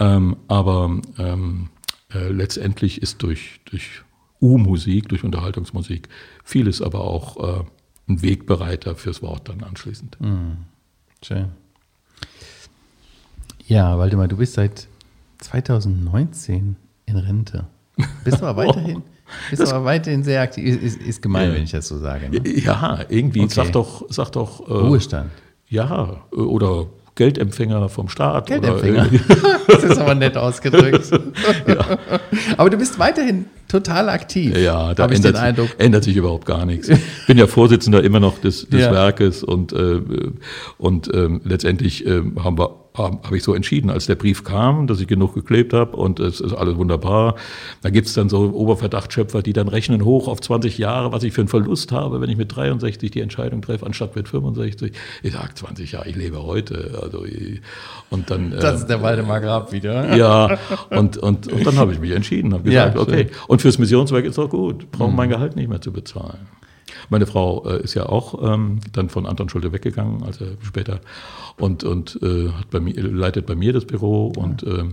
Ähm, 0.00 0.36
aber 0.48 0.98
ähm, 1.18 1.68
äh, 2.12 2.28
letztendlich 2.28 3.02
ist 3.02 3.22
durch, 3.22 3.60
durch 3.66 4.02
U-Musik, 4.40 5.08
durch 5.08 5.22
Unterhaltungsmusik, 5.22 6.08
vieles 6.42 6.82
aber 6.82 7.02
auch 7.02 7.60
äh, 7.60 7.64
ein 8.08 8.22
Wegbereiter 8.22 8.96
fürs 8.96 9.22
Wort 9.22 9.48
dann 9.48 9.62
anschließend. 9.62 10.20
Mhm. 10.20 10.56
Schön. 11.22 11.46
Ja, 13.66 13.98
Waldemar, 13.98 14.28
du 14.28 14.38
bist 14.38 14.54
seit 14.54 14.88
2019 15.38 16.76
in 17.06 17.16
Rente. 17.16 17.66
Bist 18.24 18.40
du 18.40 18.46
aber 18.46 18.66
weiterhin 18.66 19.02
Bist 19.50 19.62
das, 19.62 19.72
aber 19.72 19.84
weiterhin 19.84 20.22
sehr 20.22 20.40
aktiv. 20.40 20.82
Ist, 20.82 21.00
ist 21.00 21.22
gemein, 21.22 21.50
äh, 21.50 21.54
wenn 21.54 21.62
ich 21.64 21.72
das 21.72 21.88
so 21.88 21.98
sage. 21.98 22.28
Ne? 22.28 22.40
Ja, 22.48 23.00
irgendwie. 23.08 23.42
Okay. 23.42 23.52
Sag 23.54 23.72
doch, 23.72 24.04
sag 24.08 24.30
doch. 24.30 24.68
Äh, 24.68 24.72
Ruhestand. 24.72 25.30
Ja, 25.68 26.22
oder 26.30 26.86
Geldempfänger 27.18 27.88
vom 27.88 28.08
Staat. 28.08 28.46
Geldempfänger. 28.46 29.08
das 29.66 29.82
ist 29.82 29.98
aber 29.98 30.14
nett 30.14 30.36
ausgedrückt. 30.36 31.10
ja. 31.66 31.98
Aber 32.56 32.70
du 32.70 32.76
bist 32.76 32.98
weiterhin 33.00 33.46
total 33.66 34.08
aktiv. 34.08 34.56
Ja, 34.56 34.94
da 34.94 35.06
ändert, 35.06 35.36
sich, 35.36 35.68
ändert 35.78 36.04
sich 36.04 36.16
überhaupt 36.16 36.46
gar 36.46 36.64
nichts. 36.64 36.88
Ich 36.88 37.26
bin 37.26 37.36
ja 37.36 37.48
Vorsitzender 37.48 38.04
immer 38.04 38.20
noch 38.20 38.38
des, 38.38 38.68
des 38.68 38.82
ja. 38.82 38.92
Werkes 38.92 39.42
und, 39.42 39.72
äh, 39.72 40.00
und 40.78 41.12
äh, 41.12 41.28
letztendlich 41.42 42.06
äh, 42.06 42.22
haben 42.38 42.56
wir 42.56 42.70
habe 42.98 43.36
ich 43.36 43.42
so 43.42 43.54
entschieden, 43.54 43.90
als 43.90 44.06
der 44.06 44.16
Brief 44.16 44.44
kam, 44.44 44.86
dass 44.86 45.00
ich 45.00 45.06
genug 45.06 45.34
geklebt 45.34 45.72
habe 45.72 45.96
und 45.96 46.20
es 46.20 46.40
ist 46.40 46.52
alles 46.52 46.76
wunderbar. 46.76 47.36
Da 47.82 47.90
gibt 47.90 48.08
es 48.08 48.14
dann 48.14 48.28
so 48.28 48.50
Oberverdachtschöpfer, 48.52 49.42
die 49.42 49.52
dann 49.52 49.68
rechnen 49.68 50.04
hoch 50.04 50.28
auf 50.28 50.40
20 50.40 50.78
Jahre, 50.78 51.12
was 51.12 51.22
ich 51.22 51.32
für 51.32 51.40
einen 51.42 51.48
Verlust 51.48 51.92
habe, 51.92 52.20
wenn 52.20 52.30
ich 52.30 52.36
mit 52.36 52.54
63 52.54 53.10
die 53.10 53.20
Entscheidung 53.20 53.62
treffe, 53.62 53.86
anstatt 53.86 54.16
mit 54.16 54.28
65. 54.28 54.92
Ich 55.22 55.32
sage 55.32 55.54
20 55.54 55.92
Jahre, 55.92 56.08
ich 56.08 56.16
lebe 56.16 56.42
heute. 56.42 56.98
Also, 57.02 57.24
und 58.10 58.30
dann, 58.30 58.50
das 58.50 58.80
ist 58.80 58.86
der 58.86 59.02
Waldemar 59.02 59.40
Grab 59.40 59.72
wieder. 59.72 60.16
Ja, 60.16 60.58
und, 60.90 61.16
und, 61.16 61.52
und 61.52 61.66
dann 61.66 61.76
habe 61.76 61.92
ich 61.92 62.00
mich 62.00 62.10
entschieden, 62.10 62.52
habe 62.52 62.64
gesagt, 62.64 62.96
ja, 62.96 63.00
okay. 63.00 63.28
Und 63.46 63.62
fürs 63.62 63.78
Missionswerk 63.78 64.24
ist 64.24 64.38
auch 64.38 64.50
gut, 64.50 64.90
brauchen 64.90 65.12
mhm. 65.12 65.16
mein 65.16 65.28
Gehalt 65.28 65.56
nicht 65.56 65.68
mehr 65.68 65.80
zu 65.80 65.92
bezahlen. 65.92 66.48
Meine 67.08 67.26
Frau 67.26 67.64
äh, 67.68 67.82
ist 67.82 67.94
ja 67.94 68.06
auch 68.06 68.42
ähm, 68.42 68.80
dann 68.92 69.08
von 69.08 69.26
Anton 69.26 69.48
Schulte 69.48 69.72
weggegangen, 69.72 70.22
also 70.22 70.44
später 70.62 71.00
und, 71.58 71.84
und 71.84 72.18
äh, 72.22 72.50
hat 72.50 72.70
bei 72.70 72.80
mir, 72.80 72.94
leitet 73.02 73.46
bei 73.46 73.54
mir 73.54 73.72
das 73.72 73.84
Büro 73.84 74.32
und, 74.36 74.62
äh, 74.62 74.84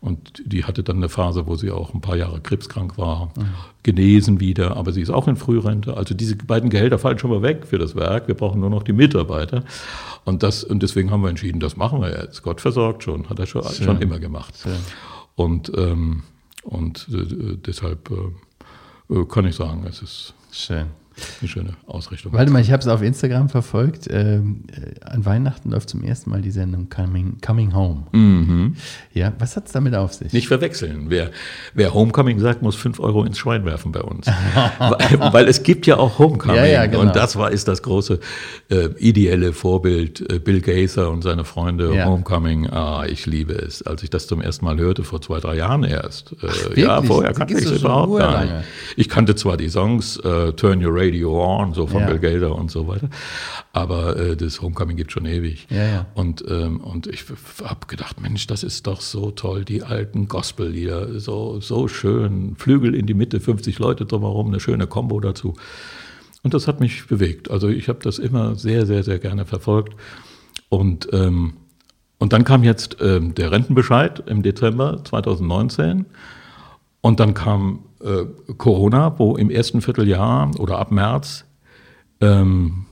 und 0.00 0.42
die 0.44 0.64
hatte 0.64 0.82
dann 0.82 0.96
eine 0.96 1.08
Phase, 1.08 1.46
wo 1.46 1.56
sie 1.56 1.70
auch 1.70 1.94
ein 1.94 2.00
paar 2.00 2.16
Jahre 2.16 2.40
krebskrank 2.40 2.96
war, 2.96 3.32
mhm. 3.36 3.54
genesen 3.82 4.40
wieder, 4.40 4.76
aber 4.76 4.92
sie 4.92 5.02
ist 5.02 5.10
auch 5.10 5.26
in 5.26 5.36
Frührente. 5.36 5.96
Also 5.96 6.14
diese 6.14 6.36
beiden 6.36 6.70
Gehälter 6.70 6.98
fallen 6.98 7.18
schon 7.18 7.30
mal 7.30 7.42
weg 7.42 7.66
für 7.66 7.78
das 7.78 7.96
Werk. 7.96 8.28
Wir 8.28 8.36
brauchen 8.36 8.60
nur 8.60 8.70
noch 8.70 8.84
die 8.84 8.92
Mitarbeiter. 8.92 9.64
Und, 10.24 10.42
das, 10.42 10.62
und 10.62 10.82
deswegen 10.82 11.10
haben 11.10 11.22
wir 11.22 11.28
entschieden, 11.28 11.58
das 11.58 11.76
machen 11.76 12.00
wir 12.00 12.10
jetzt. 12.10 12.42
Gott 12.42 12.60
versorgt 12.60 13.02
schon, 13.02 13.28
hat 13.28 13.38
er 13.38 13.46
schon, 13.46 13.64
schon 13.64 14.00
immer 14.00 14.20
gemacht. 14.20 14.54
Schön. 14.62 14.78
Und, 15.34 15.72
ähm, 15.76 16.22
und 16.62 17.08
äh, 17.12 17.56
deshalb 17.56 18.10
äh, 18.10 19.14
äh, 19.14 19.24
kann 19.26 19.46
ich 19.46 19.56
sagen, 19.56 19.84
es 19.88 20.02
ist 20.02 20.34
Schön. 20.52 20.86
Eine 21.40 21.48
schöne 21.48 21.70
Ausrichtung. 21.86 22.32
Warte 22.32 22.50
mal, 22.50 22.60
ich 22.60 22.70
habe 22.70 22.80
es 22.80 22.88
auf 22.88 23.02
Instagram 23.02 23.48
verfolgt. 23.48 24.08
Ähm, 24.10 24.64
äh, 24.72 25.04
an 25.04 25.24
Weihnachten 25.24 25.70
läuft 25.70 25.90
zum 25.90 26.02
ersten 26.02 26.30
Mal 26.30 26.40
die 26.40 26.50
Sendung 26.50 26.88
Coming, 26.88 27.38
Coming 27.44 27.74
Home. 27.74 28.06
Mhm. 28.12 28.76
Ja, 29.12 29.32
was 29.38 29.56
hat 29.56 29.66
es 29.66 29.72
damit 29.72 29.94
auf 29.94 30.14
sich? 30.14 30.32
Nicht 30.32 30.48
verwechseln. 30.48 31.06
Wer, 31.08 31.30
wer 31.74 31.94
Homecoming 31.94 32.38
sagt, 32.38 32.62
muss 32.62 32.76
5 32.76 33.00
Euro 33.00 33.24
ins 33.24 33.38
Schwein 33.38 33.64
werfen 33.64 33.92
bei 33.92 34.00
uns. 34.00 34.26
weil, 34.78 35.32
weil, 35.32 35.48
es 35.48 35.62
gibt 35.62 35.86
ja 35.86 35.96
auch 35.96 36.18
Homecoming. 36.18 36.56
Ja, 36.56 36.66
ja, 36.66 36.86
genau. 36.86 37.02
Und 37.02 37.16
das 37.16 37.36
war 37.36 37.50
ist 37.50 37.68
das 37.68 37.82
große 37.82 38.20
äh, 38.70 38.88
ideelle 38.98 39.52
Vorbild. 39.52 40.20
Äh, 40.30 40.38
Bill 40.38 40.60
Gaither 40.60 41.10
und 41.10 41.22
seine 41.22 41.44
Freunde. 41.44 41.94
Ja. 41.94 42.06
Homecoming, 42.06 42.68
ah, 42.68 43.04
ich 43.06 43.26
liebe 43.26 43.54
es. 43.54 43.82
Als 43.82 44.02
ich 44.02 44.10
das 44.10 44.26
zum 44.26 44.40
ersten 44.40 44.64
Mal 44.64 44.78
hörte, 44.78 45.04
vor 45.04 45.20
zwei, 45.20 45.40
drei 45.40 45.56
Jahren 45.56 45.84
erst. 45.84 46.32
Äh, 46.42 46.46
Ach, 46.48 46.76
ja, 46.76 47.02
vorher 47.02 47.32
kannte 47.32 47.58
ich 47.58 47.64
es 47.64 47.80
überhaupt 47.80 48.18
gar 48.18 48.44
nicht. 48.44 48.54
Ich 48.96 49.08
kannte 49.08 49.34
zwar 49.34 49.56
die 49.56 49.68
Songs 49.68 50.16
äh, 50.18 50.52
Turn 50.52 50.84
Your 50.84 50.94
Radio 51.02 51.42
On, 51.42 51.74
so 51.74 51.86
von 51.86 52.02
ja. 52.02 52.06
Bill 52.06 52.18
Gader 52.18 52.54
und 52.54 52.70
so 52.70 52.86
weiter. 52.86 53.08
Aber 53.72 54.16
äh, 54.16 54.36
das 54.36 54.60
Homecoming 54.62 54.96
gibt 54.96 55.12
schon 55.12 55.26
ewig. 55.26 55.66
Ja, 55.70 55.86
ja. 55.86 56.06
Und, 56.14 56.44
ähm, 56.48 56.80
und 56.80 57.06
ich 57.06 57.24
habe 57.64 57.86
gedacht, 57.86 58.20
Mensch, 58.20 58.46
das 58.46 58.62
ist 58.62 58.86
doch 58.86 59.00
so 59.00 59.30
toll, 59.30 59.64
die 59.64 59.82
alten 59.82 60.28
Gospel-Lieder, 60.28 61.18
so, 61.18 61.60
so 61.60 61.88
schön. 61.88 62.54
Flügel 62.56 62.94
in 62.94 63.06
die 63.06 63.14
Mitte, 63.14 63.40
50 63.40 63.78
Leute 63.78 64.06
drumherum, 64.06 64.48
eine 64.48 64.60
schöne 64.60 64.86
Combo 64.86 65.20
dazu. 65.20 65.54
Und 66.42 66.54
das 66.54 66.66
hat 66.68 66.80
mich 66.80 67.06
bewegt. 67.06 67.50
Also 67.50 67.68
ich 67.68 67.88
habe 67.88 68.00
das 68.02 68.18
immer 68.18 68.56
sehr, 68.56 68.86
sehr, 68.86 69.02
sehr 69.02 69.18
gerne 69.18 69.44
verfolgt. 69.44 69.94
Und, 70.68 71.08
ähm, 71.12 71.54
und 72.18 72.32
dann 72.32 72.44
kam 72.44 72.62
jetzt 72.62 72.96
ähm, 73.00 73.34
der 73.34 73.50
Rentenbescheid 73.52 74.22
im 74.26 74.42
Dezember 74.42 75.02
2019. 75.04 76.06
Und 77.00 77.20
dann 77.20 77.34
kam 77.34 77.80
äh, 78.02 78.26
Corona, 78.56 79.18
wo 79.18 79.36
im 79.36 79.50
ersten 79.50 79.80
Vierteljahr 79.80 80.50
oder 80.58 80.78
ab 80.78 80.90
März 80.90 81.44
ähm, 82.20 82.86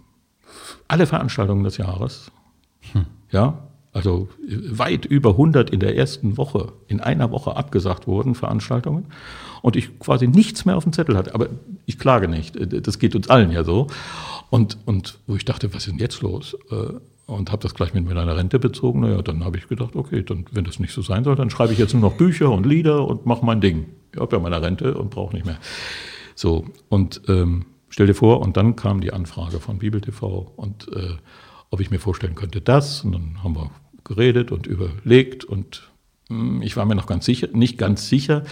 alle 0.89 1.07
Veranstaltungen 1.07 1.65
des 1.65 1.77
Jahres, 1.77 2.33
hm. 2.93 3.07
ja, 3.31 3.59
also 3.93 4.29
weit 4.49 5.05
über 5.05 5.31
100 5.31 5.71
in 5.71 5.81
der 5.81 5.97
ersten 5.97 6.37
Woche, 6.37 6.73
in 6.87 7.01
einer 7.01 7.33
Woche 7.33 7.57
abgesagt 7.57 8.07
wurden, 8.07 8.35
Veranstaltungen. 8.35 9.07
Und 9.63 9.77
ich 9.77 9.99
quasi 9.99 10.29
nichts 10.29 10.65
mehr 10.65 10.77
auf 10.77 10.85
dem 10.85 10.93
Zettel 10.93 11.17
hatte. 11.17 11.35
Aber 11.35 11.49
ich 11.87 11.99
klage 11.99 12.29
nicht. 12.29 12.57
Das 12.87 12.99
geht 12.99 13.15
uns 13.17 13.29
allen 13.29 13.51
ja 13.51 13.65
so. 13.65 13.89
Und, 14.49 14.79
und 14.87 15.19
wo 15.27 15.35
ich 15.35 15.45
dachte, 15.45 15.75
was 15.75 15.87
ist 15.87 15.93
denn 15.93 15.99
jetzt 15.99 16.23
los? 16.23 16.57
Äh, 16.71 16.95
und 17.27 17.53
habe 17.53 17.63
das 17.63 17.75
gleich 17.75 17.93
mit 17.95 18.07
meiner 18.07 18.37
Rente 18.37 18.59
bezogen. 18.59 19.01
Naja, 19.01 19.23
dann 19.23 19.45
habe 19.45 19.59
ich 19.59 19.69
gedacht, 19.69 19.97
okay, 19.97 20.23
dann, 20.23 20.47
wenn 20.53 20.65
das 20.65 20.79
nicht 20.79 20.93
so 20.93 21.03
sein 21.03 21.25
soll, 21.25 21.37
dann 21.37 21.51
schreibe 21.51 21.73
ich 21.73 21.79
jetzt 21.79 21.93
nur 21.93 22.03
noch 22.03 22.15
Bücher 22.15 22.51
und 22.51 22.67
Lieder 22.67 23.07
und 23.07 23.27
mache 23.27 23.45
mein 23.45 23.61
Ding. 23.61 23.87
Ich 24.13 24.21
habe 24.21 24.37
ja 24.37 24.43
meine 24.43 24.61
Rente 24.61 24.95
und 24.95 25.11
brauche 25.11 25.35
nicht 25.35 25.47
mehr. 25.47 25.59
So, 26.35 26.65
und 26.89 27.23
ähm, 27.29 27.67
stell 27.89 28.07
dir 28.07 28.15
vor, 28.15 28.41
und 28.41 28.57
dann 28.57 28.77
kam 28.77 29.01
die 29.01 29.13
Anfrage 29.13 29.61
von 29.61 29.79
Bibel 29.79 30.01
TV 30.01 30.53
und 30.57 30.89
äh, 30.95 31.17
ob 31.71 31.81
ich 31.81 31.91
mir 31.91 31.99
vorstellen 31.99 32.35
könnte, 32.35 32.61
das. 32.61 33.05
Und 33.05 33.13
dann 33.13 33.45
haben 33.45 33.55
wir 33.55 33.71
geredet 34.05 34.51
und 34.51 34.67
überlegt 34.67 35.45
und 35.45 35.91
mh, 36.29 36.39
hm, 36.39 36.63
ich 36.63 36.77
war 36.77 36.85
mir 36.85 36.95
noch 36.95 37.07
ganz 37.07 37.25
sicher, 37.25 37.49
nicht 37.53 37.79
ganz 37.79 38.09
sicher. 38.09 38.45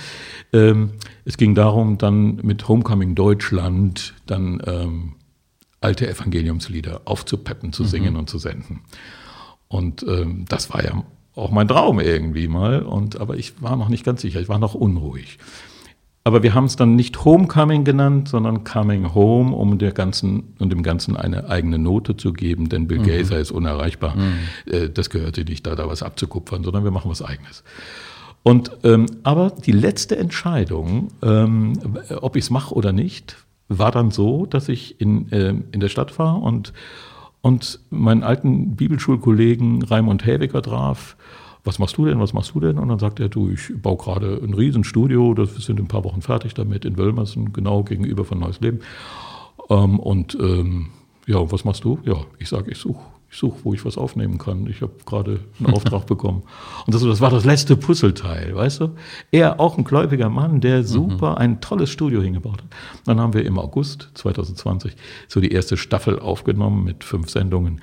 Ähm, 0.52 0.92
es 1.24 1.36
ging 1.36 1.54
darum, 1.54 1.98
dann 1.98 2.36
mit 2.36 2.68
Homecoming 2.68 3.14
Deutschland 3.14 4.14
dann 4.26 4.62
ähm, 4.66 5.14
alte 5.80 6.08
Evangeliumslieder 6.08 7.02
aufzupeppen, 7.04 7.72
zu 7.72 7.84
singen 7.84 8.14
mhm. 8.14 8.20
und 8.20 8.30
zu 8.30 8.38
senden. 8.38 8.80
Und 9.68 10.02
ähm, 10.02 10.44
das 10.48 10.72
war 10.72 10.84
ja 10.84 11.04
auch 11.38 11.50
mein 11.50 11.68
Traum 11.68 12.00
irgendwie 12.00 12.48
mal. 12.48 12.82
Und, 12.82 13.20
aber 13.20 13.36
ich 13.36 13.62
war 13.62 13.76
noch 13.76 13.88
nicht 13.88 14.04
ganz 14.04 14.22
sicher, 14.22 14.40
ich 14.40 14.48
war 14.48 14.58
noch 14.58 14.74
unruhig. 14.74 15.38
Aber 16.24 16.42
wir 16.42 16.52
haben 16.52 16.66
es 16.66 16.76
dann 16.76 16.94
nicht 16.94 17.24
Homecoming 17.24 17.84
genannt, 17.84 18.28
sondern 18.28 18.62
Coming 18.64 19.14
Home, 19.14 19.54
um 19.54 19.78
der 19.78 19.92
ganzen 19.92 20.54
und 20.58 20.70
dem 20.70 20.82
Ganzen 20.82 21.16
eine 21.16 21.48
eigene 21.48 21.78
Note 21.78 22.18
zu 22.18 22.34
geben, 22.34 22.68
denn 22.68 22.86
Bill 22.86 22.98
mhm. 22.98 23.06
Gazer 23.06 23.38
ist 23.38 23.50
unerreichbar. 23.50 24.14
Mhm. 24.14 24.32
Äh, 24.70 24.90
das 24.90 25.08
gehörte 25.08 25.44
nicht 25.44 25.66
da, 25.66 25.74
da 25.74 25.88
was 25.88 26.02
abzukupfern, 26.02 26.64
sondern 26.64 26.84
wir 26.84 26.90
machen 26.90 27.10
was 27.10 27.22
Eigenes. 27.22 27.64
Und 28.42 28.72
ähm, 28.84 29.06
aber 29.22 29.50
die 29.50 29.72
letzte 29.72 30.18
Entscheidung, 30.18 31.08
ähm, 31.22 31.72
ob 32.20 32.36
ich 32.36 32.44
es 32.44 32.50
mache 32.50 32.74
oder 32.74 32.92
nicht, 32.92 33.36
war 33.68 33.90
dann 33.90 34.10
so, 34.10 34.44
dass 34.44 34.68
ich 34.68 35.00
in, 35.00 35.30
äh, 35.32 35.54
in 35.72 35.80
der 35.80 35.88
Stadt 35.88 36.18
war 36.18 36.42
und, 36.42 36.72
und 37.40 37.80
meinen 37.90 38.22
alten 38.22 38.76
Bibelschulkollegen 38.76 39.82
Raimund 39.82 40.26
Häwiger 40.26 40.62
traf. 40.62 41.16
Was 41.64 41.78
machst 41.78 41.98
du 41.98 42.06
denn, 42.06 42.20
was 42.20 42.32
machst 42.32 42.54
du 42.54 42.60
denn? 42.60 42.78
Und 42.78 42.88
dann 42.88 42.98
sagt 42.98 43.20
er, 43.20 43.28
du, 43.28 43.50
ich 43.50 43.72
baue 43.80 43.96
gerade 43.96 44.40
ein 44.42 44.54
Riesenstudio, 44.54 45.34
das, 45.34 45.54
wir 45.54 45.60
sind 45.60 45.78
in 45.78 45.84
ein 45.84 45.88
paar 45.88 46.04
Wochen 46.04 46.22
fertig 46.22 46.54
damit, 46.54 46.84
in 46.84 46.96
Wölmersen, 46.96 47.52
genau 47.52 47.82
gegenüber 47.82 48.24
von 48.24 48.38
Neues 48.38 48.60
Leben. 48.60 48.80
Ähm, 49.68 49.98
und 49.98 50.36
ähm, 50.40 50.88
ja, 51.26 51.50
was 51.50 51.64
machst 51.64 51.84
du? 51.84 51.98
Ja, 52.04 52.16
ich 52.38 52.48
sage, 52.48 52.70
ich 52.70 52.78
suche 52.78 53.02
ich 53.30 53.36
suche, 53.36 53.58
wo 53.62 53.74
ich 53.74 53.84
was 53.84 53.98
aufnehmen 53.98 54.38
kann. 54.38 54.66
Ich 54.68 54.80
habe 54.80 54.92
gerade 55.04 55.40
einen 55.58 55.74
Auftrag 55.74 56.06
bekommen. 56.06 56.44
Und 56.86 56.94
das, 56.94 57.02
das, 57.02 57.20
war 57.20 57.30
das 57.30 57.44
letzte 57.44 57.76
Puzzleteil, 57.76 58.54
weißt 58.54 58.80
du? 58.80 58.90
Er, 59.30 59.60
auch 59.60 59.76
ein 59.76 59.84
gläubiger 59.84 60.30
Mann, 60.30 60.60
der 60.60 60.78
mhm. 60.78 60.84
super 60.84 61.32
mhm. 61.32 61.38
ein 61.38 61.60
tolles 61.60 61.90
Studio 61.90 62.22
hingebaut 62.22 62.62
hat. 62.62 62.68
Dann 63.04 63.20
haben 63.20 63.34
wir 63.34 63.44
im 63.44 63.58
August 63.58 64.10
2020 64.14 64.96
so 65.28 65.40
die 65.40 65.52
erste 65.52 65.76
Staffel 65.76 66.18
aufgenommen 66.18 66.84
mit 66.84 67.04
fünf 67.04 67.28
Sendungen. 67.28 67.82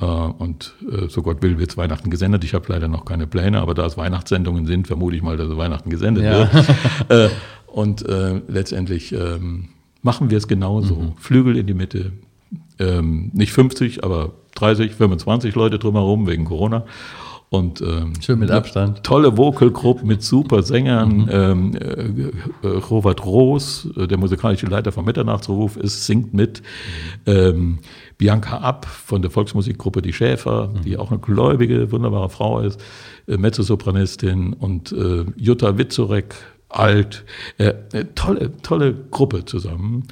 Äh, 0.00 0.04
und 0.04 0.74
äh, 0.90 1.08
so 1.08 1.22
Gott 1.22 1.42
will, 1.42 1.58
wird 1.58 1.70
es 1.70 1.76
Weihnachten 1.78 2.10
gesendet. 2.10 2.44
Ich 2.44 2.52
habe 2.52 2.66
leider 2.68 2.88
noch 2.88 3.06
keine 3.06 3.26
Pläne, 3.26 3.60
aber 3.60 3.72
da 3.72 3.86
es 3.86 3.96
Weihnachtssendungen 3.96 4.66
sind, 4.66 4.86
vermute 4.86 5.16
ich 5.16 5.22
mal, 5.22 5.38
dass 5.38 5.48
es 5.48 5.56
Weihnachten 5.56 5.88
gesendet 5.88 6.24
ja. 6.24 6.52
wird. 6.52 6.66
Äh, 7.08 7.28
und 7.66 8.04
letztendlich 8.46 9.12
ähm, 9.12 9.68
machen 10.00 10.30
wir 10.30 10.38
es 10.38 10.46
genauso. 10.46 10.94
Mhm. 10.94 11.16
Flügel 11.16 11.56
in 11.56 11.66
die 11.66 11.74
Mitte, 11.74 12.12
ähm, 12.78 13.30
nicht 13.34 13.52
50, 13.52 14.04
aber 14.04 14.34
30, 14.54 14.92
25 14.94 15.54
Leute 15.54 15.78
drumherum 15.78 16.26
wegen 16.26 16.44
Corona. 16.44 16.84
Und, 17.54 17.80
ähm, 17.82 18.14
Schön 18.20 18.40
mit 18.40 18.50
Abstand. 18.50 19.04
Tolle 19.04 19.36
Vocalgruppe 19.36 20.04
mit 20.04 20.24
super 20.24 20.64
Sängern. 20.64 21.18
Mhm. 21.18 21.28
Ähm, 21.30 21.74
äh, 21.76 22.66
äh, 22.66 22.78
Robert 22.90 23.24
Roos, 23.24 23.88
äh, 23.96 24.08
der 24.08 24.18
musikalische 24.18 24.66
Leiter 24.66 24.90
vom 24.90 25.04
Mitternachtsruf, 25.04 25.76
ist, 25.76 26.04
singt 26.04 26.34
mit. 26.34 26.62
Mhm. 27.26 27.32
Ähm, 27.32 27.78
Bianca 28.18 28.68
App 28.68 28.86
von 28.86 29.22
der 29.22 29.30
Volksmusikgruppe 29.30 30.02
Die 30.02 30.12
Schäfer, 30.12 30.68
mhm. 30.68 30.82
die 30.82 30.96
auch 30.96 31.12
eine 31.12 31.20
gläubige, 31.20 31.92
wunderbare 31.92 32.28
Frau 32.28 32.58
ist, 32.58 32.82
äh, 33.28 33.36
Mezzosopranistin 33.36 34.52
und 34.54 34.90
äh, 34.90 35.24
Jutta 35.36 35.78
Witzorek, 35.78 36.34
alt. 36.68 37.24
Äh, 37.58 37.74
tolle, 38.16 38.56
tolle 38.62 38.94
Gruppe 39.12 39.44
zusammen, 39.44 40.08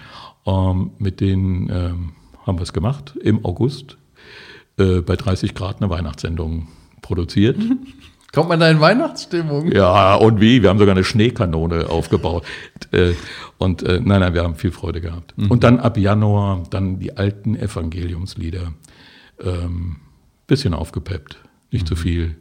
ähm, 0.47 0.93
mit 0.99 1.21
denen 1.21 1.69
ähm, 1.71 2.13
haben 2.47 2.59
wir 2.59 2.63
es 2.63 2.73
gemacht 2.73 3.17
im 3.21 3.45
August 3.45 3.97
äh, 4.79 5.01
bei 5.01 5.17
30 5.17 5.55
Grad 5.55 5.81
eine 5.81 5.91
Weihnachtssendung 5.91 6.69
produziert. 7.01 7.59
Kommt 8.33 8.49
man 8.49 8.61
da 8.61 8.71
in 8.71 8.81
Weihnachtsstimmung? 8.81 9.71
Ja, 9.71 10.15
und 10.15 10.41
wie? 10.41 10.63
Wir 10.63 10.71
haben 10.71 10.79
sogar 10.79 10.95
eine 10.95 11.05
Schneekanone 11.05 11.91
aufgebaut. 11.91 12.45
Äh, 12.91 13.13
und 13.59 13.83
äh, 13.83 14.01
nein, 14.03 14.21
nein, 14.21 14.33
wir 14.33 14.43
haben 14.43 14.55
viel 14.55 14.71
Freude 14.71 15.03
gehabt. 15.03 15.37
Mhm. 15.37 15.51
Und 15.51 15.65
dann 15.65 15.79
ab 15.79 15.99
Januar 15.99 16.63
dann 16.71 16.99
die 16.99 17.17
alten 17.17 17.57
Evangeliumslieder. 17.57 18.73
Ähm, 19.39 19.97
bisschen 20.47 20.75
aufgepeppt, 20.75 21.39
nicht 21.71 21.85
mhm. 21.85 21.87
zu 21.87 21.97
viel 21.97 22.37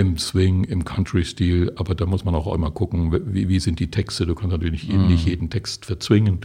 im 0.00 0.16
Swing, 0.16 0.64
im 0.64 0.84
Country-Stil, 0.84 1.72
aber 1.76 1.94
da 1.94 2.06
muss 2.06 2.24
man 2.24 2.34
auch 2.34 2.52
immer 2.54 2.70
gucken, 2.70 3.12
wie, 3.34 3.48
wie 3.48 3.60
sind 3.60 3.78
die 3.80 3.90
Texte. 3.90 4.24
Du 4.24 4.34
kannst 4.34 4.52
natürlich 4.52 4.88
mm. 4.88 5.08
nicht 5.08 5.26
jeden 5.26 5.50
Text 5.50 5.84
verzwingen, 5.84 6.40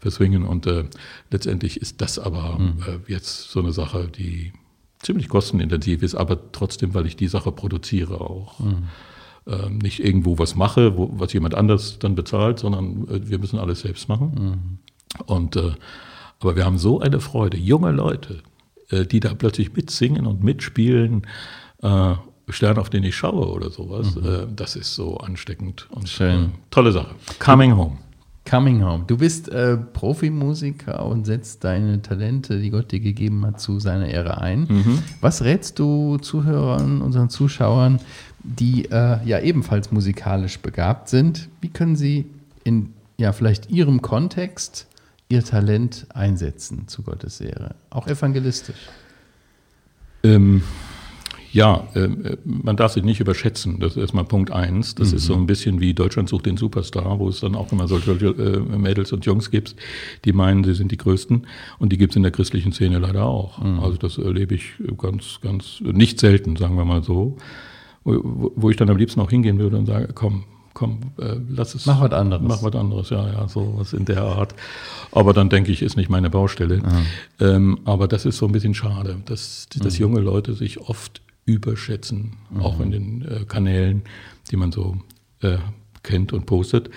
verzwingen 0.00 0.44
und 0.44 0.66
äh, 0.66 0.84
letztendlich 1.30 1.80
ist 1.80 2.02
das 2.02 2.18
aber 2.18 2.58
mm. 2.58 2.78
äh, 2.86 3.10
jetzt 3.10 3.50
so 3.50 3.60
eine 3.60 3.72
Sache, 3.72 4.08
die 4.08 4.52
ziemlich 4.98 5.30
kostenintensiv 5.30 6.02
ist, 6.02 6.16
aber 6.16 6.52
trotzdem, 6.52 6.92
weil 6.92 7.06
ich 7.06 7.16
die 7.16 7.28
Sache 7.28 7.50
produziere 7.50 8.20
auch. 8.20 8.60
Mm. 8.60 8.84
Äh, 9.46 9.70
nicht 9.70 10.04
irgendwo 10.04 10.38
was 10.38 10.54
mache, 10.54 10.98
wo, 10.98 11.10
was 11.14 11.32
jemand 11.32 11.54
anders 11.54 11.98
dann 11.98 12.14
bezahlt, 12.14 12.58
sondern 12.58 13.08
äh, 13.08 13.26
wir 13.30 13.38
müssen 13.38 13.58
alles 13.58 13.80
selbst 13.80 14.10
machen. 14.10 14.80
Und 15.24 15.56
äh, 15.56 15.72
aber 16.40 16.56
wir 16.56 16.66
haben 16.66 16.78
so 16.78 17.00
eine 17.00 17.20
Freude, 17.20 17.56
junge 17.56 17.90
Leute, 17.90 18.42
äh, 18.90 19.06
die 19.06 19.20
da 19.20 19.32
plötzlich 19.34 19.72
mitsingen 19.72 20.26
und 20.26 20.44
mitspielen 20.44 21.26
Stern, 22.52 22.78
auf 22.78 22.90
den 22.90 23.04
ich 23.04 23.16
schaue 23.16 23.48
oder 23.48 23.70
sowas. 23.70 24.14
Mhm. 24.14 24.26
Äh, 24.26 24.46
das 24.54 24.76
ist 24.76 24.94
so 24.94 25.18
ansteckend 25.18 25.86
und 25.90 26.08
Schön. 26.08 26.44
Äh, 26.44 26.48
tolle 26.70 26.92
Sache. 26.92 27.14
Coming 27.38 27.76
Home. 27.76 27.98
Coming 28.48 28.82
Home. 28.82 29.04
Du 29.06 29.18
bist 29.18 29.48
äh, 29.48 29.76
Profimusiker 29.76 31.04
und 31.04 31.26
setzt 31.26 31.64
deine 31.64 32.00
Talente, 32.00 32.58
die 32.58 32.70
Gott 32.70 32.90
dir 32.92 33.00
gegeben 33.00 33.44
hat, 33.44 33.60
zu 33.60 33.78
seiner 33.78 34.08
Ehre 34.08 34.40
ein. 34.40 34.60
Mhm. 34.60 35.02
Was 35.20 35.42
rätst 35.44 35.78
du 35.78 36.16
Zuhörern, 36.16 37.02
unseren 37.02 37.28
Zuschauern, 37.28 38.00
die 38.42 38.86
äh, 38.86 39.18
ja 39.24 39.40
ebenfalls 39.40 39.92
musikalisch 39.92 40.60
begabt 40.60 41.08
sind? 41.08 41.48
Wie 41.60 41.68
können 41.68 41.96
sie 41.96 42.26
in 42.64 42.94
ja 43.18 43.32
vielleicht 43.32 43.70
ihrem 43.70 44.00
Kontext 44.00 44.86
ihr 45.28 45.44
Talent 45.44 46.06
einsetzen 46.14 46.88
zu 46.88 47.02
Gottes 47.02 47.40
Ehre, 47.40 47.74
auch 47.90 48.06
evangelistisch? 48.06 48.88
Ähm, 50.22 50.62
ja, 51.58 51.88
ähm, 51.96 52.24
äh, 52.24 52.36
man 52.44 52.76
darf 52.76 52.92
sich 52.92 53.02
nicht 53.02 53.18
überschätzen. 53.18 53.80
Das 53.80 53.92
ist 53.92 53.96
erstmal 53.96 54.24
Punkt 54.24 54.52
eins. 54.52 54.94
Das 54.94 55.10
mhm. 55.10 55.16
ist 55.16 55.24
so 55.24 55.34
ein 55.34 55.46
bisschen 55.46 55.80
wie 55.80 55.92
Deutschland 55.92 56.28
sucht 56.28 56.46
den 56.46 56.56
Superstar, 56.56 57.18
wo 57.18 57.28
es 57.28 57.40
dann 57.40 57.56
auch 57.56 57.72
immer 57.72 57.88
solche 57.88 58.12
äh, 58.12 58.60
Mädels 58.60 59.12
und 59.12 59.26
Jungs 59.26 59.50
gibt, 59.50 59.74
die 60.24 60.32
meinen, 60.32 60.62
sie 60.62 60.74
sind 60.74 60.92
die 60.92 60.96
Größten. 60.96 61.48
Und 61.80 61.92
die 61.92 61.98
gibt 61.98 62.12
es 62.12 62.16
in 62.16 62.22
der 62.22 62.30
christlichen 62.30 62.72
Szene 62.72 63.00
leider 63.00 63.24
auch. 63.24 63.58
Mhm. 63.60 63.80
Also 63.80 63.96
das 63.96 64.18
erlebe 64.18 64.54
ich 64.54 64.74
ganz, 64.98 65.40
ganz, 65.42 65.80
nicht 65.80 66.20
selten, 66.20 66.54
sagen 66.54 66.76
wir 66.76 66.84
mal 66.84 67.02
so. 67.02 67.36
Wo, 68.04 68.52
wo 68.54 68.70
ich 68.70 68.76
dann 68.76 68.88
am 68.88 68.96
liebsten 68.96 69.20
auch 69.20 69.30
hingehen 69.30 69.58
würde 69.58 69.78
und 69.78 69.86
sage, 69.86 70.10
komm, 70.14 70.44
komm, 70.74 71.00
äh, 71.18 71.34
lass 71.50 71.74
es. 71.74 71.86
Mach 71.86 72.00
was 72.00 72.12
anderes. 72.12 72.46
Mach 72.46 72.62
was 72.62 72.74
anderes, 72.76 73.10
ja, 73.10 73.26
ja, 73.32 73.48
so 73.48 73.74
was 73.76 73.92
in 73.92 74.04
der 74.04 74.22
Art. 74.22 74.54
Aber 75.10 75.32
dann 75.32 75.48
denke 75.48 75.72
ich, 75.72 75.82
ist 75.82 75.96
nicht 75.96 76.08
meine 76.08 76.30
Baustelle. 76.30 76.80
Ähm, 77.40 77.80
aber 77.84 78.06
das 78.06 78.26
ist 78.26 78.38
so 78.38 78.46
ein 78.46 78.52
bisschen 78.52 78.74
schade, 78.74 79.16
dass, 79.24 79.68
dass 79.76 79.94
mhm. 79.94 80.00
junge 80.00 80.20
Leute 80.20 80.54
sich 80.54 80.78
oft 80.78 81.20
überschätzen, 81.48 82.34
mhm. 82.50 82.60
auch 82.60 82.78
in 82.78 82.90
den 82.90 83.22
äh, 83.22 83.44
Kanälen, 83.46 84.02
die 84.50 84.56
man 84.56 84.70
so 84.70 84.98
äh, 85.40 85.56
kennt 86.02 86.32
und 86.32 86.46
postet. 86.46 86.90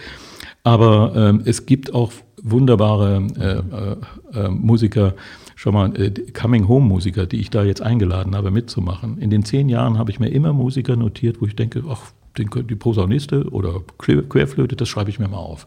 Aber 0.63 1.13
ähm, 1.15 1.41
es 1.45 1.65
gibt 1.65 1.93
auch 1.93 2.11
wunderbare 2.43 3.27
äh, 3.39 4.39
äh, 4.39 4.45
äh 4.45 4.49
Musiker, 4.49 5.13
schau 5.55 5.71
mal, 5.71 5.95
äh, 5.95 6.11
Coming 6.33 6.67
Home 6.67 6.85
Musiker, 6.85 7.25
die 7.25 7.39
ich 7.39 7.49
da 7.49 7.63
jetzt 7.63 7.81
eingeladen 7.81 8.35
habe, 8.35 8.51
mitzumachen. 8.51 9.17
In 9.19 9.29
den 9.29 9.45
zehn 9.45 9.69
Jahren 9.69 9.97
habe 9.97 10.11
ich 10.11 10.19
mir 10.19 10.29
immer 10.29 10.53
Musiker 10.53 10.95
notiert, 10.95 11.41
wo 11.41 11.45
ich 11.45 11.55
denke, 11.55 11.83
ach, 11.87 12.11
den, 12.37 12.49
die 12.67 12.75
Posauniste 12.75 13.49
oder 13.51 13.81
Querflöte, 13.97 14.75
das 14.75 14.89
schreibe 14.89 15.09
ich 15.09 15.19
mir 15.19 15.27
mal 15.27 15.37
auf, 15.37 15.65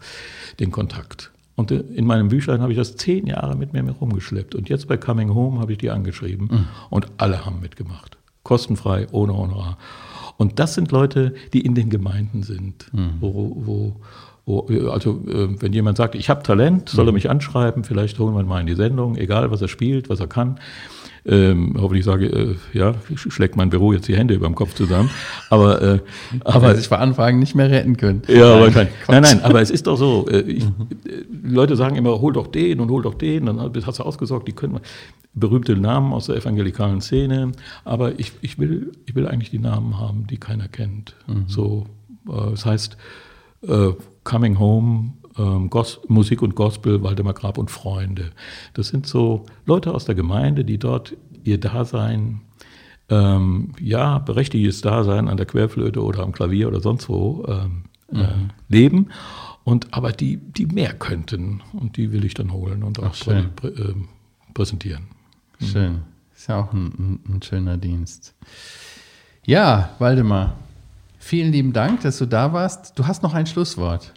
den 0.60 0.70
Kontakt. 0.70 1.30
Und 1.56 1.70
in 1.70 2.04
meinem 2.04 2.28
Büchlein 2.28 2.60
habe 2.60 2.72
ich 2.72 2.78
das 2.78 2.96
zehn 2.96 3.26
Jahre 3.26 3.56
mit 3.56 3.72
mir 3.72 3.88
rumgeschleppt. 3.88 4.56
Und 4.56 4.68
jetzt 4.68 4.88
bei 4.88 4.96
Coming 4.96 5.32
Home 5.34 5.60
habe 5.60 5.72
ich 5.72 5.78
die 5.78 5.90
angeschrieben 5.90 6.48
mhm. 6.50 6.66
und 6.90 7.06
alle 7.18 7.46
haben 7.46 7.60
mitgemacht 7.60 8.18
kostenfrei, 8.44 9.08
ohne 9.10 9.36
Honorar. 9.36 9.78
Und 10.36 10.58
das 10.58 10.74
sind 10.74 10.92
Leute, 10.92 11.34
die 11.52 11.60
in 11.60 11.74
den 11.74 11.90
Gemeinden 11.90 12.42
sind, 12.42 12.92
mhm. 12.92 13.14
wo, 13.20 13.56
wo, 13.56 13.96
wo, 14.46 14.88
also 14.90 15.22
äh, 15.26 15.60
wenn 15.60 15.72
jemand 15.72 15.96
sagt, 15.96 16.14
ich 16.14 16.28
habe 16.30 16.42
Talent, 16.42 16.88
soll 16.88 17.08
er 17.08 17.12
mhm. 17.12 17.14
mich 17.14 17.30
anschreiben, 17.30 17.84
vielleicht 17.84 18.18
holen 18.18 18.34
wir 18.34 18.40
ihn 18.40 18.48
mal 18.48 18.60
in 18.60 18.66
die 18.66 18.74
Sendung, 18.74 19.16
egal 19.16 19.50
was 19.50 19.62
er 19.62 19.68
spielt, 19.68 20.08
was 20.08 20.20
er 20.20 20.26
kann. 20.26 20.58
Ähm, 21.26 21.74
hoffentlich 21.78 22.04
sage, 22.04 22.26
äh, 22.26 22.56
ja, 22.74 22.94
schlägt 23.14 23.56
mein 23.56 23.70
Büro 23.70 23.94
jetzt 23.94 24.08
die 24.08 24.16
Hände 24.16 24.34
über 24.34 24.46
dem 24.46 24.54
Kopf 24.54 24.74
zusammen. 24.74 25.08
Aber, 25.48 25.80
äh, 25.80 25.98
aber 26.44 26.74
sich 26.74 26.88
vor 26.88 26.98
Anfragen 26.98 27.38
nicht 27.38 27.54
mehr 27.54 27.70
retten 27.70 27.96
können. 27.96 28.22
Ja, 28.28 28.56
nein, 28.56 28.60
wahrscheinlich. 28.60 28.94
Nein, 29.08 29.22
nein, 29.22 29.40
aber 29.42 29.62
es 29.62 29.70
ist 29.70 29.86
doch 29.86 29.96
so. 29.96 30.28
Äh, 30.28 30.40
ich, 30.40 30.64
mhm. 30.64 30.88
Leute 31.42 31.76
sagen 31.76 31.96
immer, 31.96 32.20
hol 32.20 32.32
doch 32.34 32.48
den 32.48 32.80
und 32.80 32.90
hol 32.90 33.02
doch 33.02 33.14
den, 33.14 33.46
dann 33.46 33.58
hast 33.58 33.98
du 33.98 34.02
ausgesorgt, 34.02 34.48
die 34.48 34.52
können 34.52 34.80
berühmte 35.32 35.76
Namen 35.76 36.12
aus 36.12 36.26
der 36.26 36.36
evangelikalen 36.36 37.00
Szene. 37.00 37.52
Aber 37.84 38.18
ich, 38.18 38.32
ich, 38.42 38.58
will, 38.58 38.92
ich 39.06 39.14
will 39.14 39.26
eigentlich 39.26 39.50
die 39.50 39.58
Namen 39.58 39.98
haben, 39.98 40.26
die 40.26 40.36
keiner 40.36 40.68
kennt. 40.68 41.16
Mhm. 41.26 41.44
So, 41.46 41.86
äh, 42.28 42.50
das 42.50 42.66
heißt, 42.66 42.96
äh, 43.66 43.92
Coming 44.24 44.58
Home 44.58 45.12
ähm, 45.38 45.70
Musik 46.08 46.42
und 46.42 46.54
Gospel, 46.54 47.02
Waldemar 47.02 47.34
Grab 47.34 47.58
und 47.58 47.70
Freunde. 47.70 48.30
Das 48.74 48.88
sind 48.88 49.06
so 49.06 49.46
Leute 49.66 49.94
aus 49.94 50.04
der 50.04 50.14
Gemeinde, 50.14 50.64
die 50.64 50.78
dort 50.78 51.16
ihr 51.44 51.58
Dasein, 51.58 52.40
ähm, 53.08 53.72
ja, 53.80 54.18
berechtigtes 54.18 54.80
Dasein 54.80 55.28
an 55.28 55.36
der 55.36 55.46
Querflöte 55.46 56.02
oder 56.02 56.22
am 56.22 56.32
Klavier 56.32 56.68
oder 56.68 56.80
sonst 56.80 57.08
wo 57.08 57.44
ähm, 57.48 57.84
äh, 58.12 58.16
mhm. 58.16 58.22
äh, 58.22 58.28
leben. 58.68 59.10
Und 59.64 59.94
aber 59.94 60.12
die, 60.12 60.36
die 60.36 60.66
mehr 60.66 60.92
könnten 60.92 61.62
und 61.72 61.96
die 61.96 62.12
will 62.12 62.24
ich 62.24 62.34
dann 62.34 62.52
holen 62.52 62.82
und 62.82 62.98
auch 62.98 63.14
Ach, 63.14 63.24
prä, 63.24 63.44
prä, 63.56 63.68
äh, 63.68 63.94
präsentieren. 64.52 65.04
Mhm. 65.58 65.66
Schön. 65.66 66.00
Ist 66.34 66.48
ja 66.48 66.60
auch 66.60 66.72
ein, 66.72 66.86
ein, 66.98 67.20
ein 67.36 67.42
schöner 67.42 67.76
Dienst. 67.78 68.34
Ja, 69.46 69.90
Waldemar, 69.98 70.56
vielen 71.18 71.52
lieben 71.52 71.72
Dank, 71.72 72.02
dass 72.02 72.18
du 72.18 72.26
da 72.26 72.52
warst. 72.52 72.98
Du 72.98 73.06
hast 73.06 73.22
noch 73.22 73.34
ein 73.34 73.46
Schlusswort. 73.46 74.12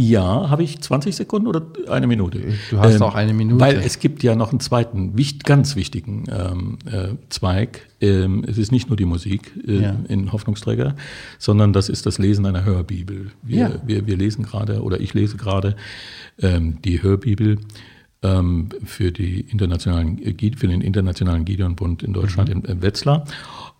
Ja, 0.00 0.48
habe 0.48 0.62
ich 0.62 0.80
20 0.80 1.16
Sekunden 1.16 1.48
oder 1.48 1.60
eine 1.88 2.06
Minute? 2.06 2.40
Du 2.70 2.78
hast 2.78 2.94
ähm, 2.94 3.02
auch 3.02 3.16
eine 3.16 3.34
Minute. 3.34 3.58
Weil 3.58 3.78
es 3.78 3.98
gibt 3.98 4.22
ja 4.22 4.36
noch 4.36 4.52
einen 4.52 4.60
zweiten, 4.60 5.16
ganz 5.42 5.74
wichtigen 5.74 6.22
ähm, 6.30 6.78
äh, 6.86 7.16
Zweig. 7.30 7.88
Ähm, 8.00 8.44
es 8.46 8.58
ist 8.58 8.70
nicht 8.70 8.86
nur 8.86 8.96
die 8.96 9.06
Musik 9.06 9.52
äh, 9.66 9.82
ja. 9.82 9.96
in 10.06 10.30
Hoffnungsträger, 10.30 10.94
sondern 11.40 11.72
das 11.72 11.88
ist 11.88 12.06
das 12.06 12.18
Lesen 12.18 12.46
einer 12.46 12.64
Hörbibel. 12.64 13.32
Wir, 13.42 13.58
ja. 13.58 13.74
wir, 13.84 14.06
wir 14.06 14.16
lesen 14.16 14.44
gerade, 14.44 14.84
oder 14.84 15.00
ich 15.00 15.14
lese 15.14 15.36
gerade 15.36 15.74
ähm, 16.40 16.80
die 16.82 17.02
Hörbibel 17.02 17.58
ähm, 18.22 18.68
für, 18.84 19.10
die 19.10 19.40
internationalen, 19.40 20.18
für 20.56 20.68
den 20.68 20.80
Internationalen 20.80 21.44
Gideonbund 21.44 22.04
in 22.04 22.12
Deutschland 22.12 22.54
mhm. 22.54 22.64
in 22.66 22.82
Wetzlar, 22.82 23.24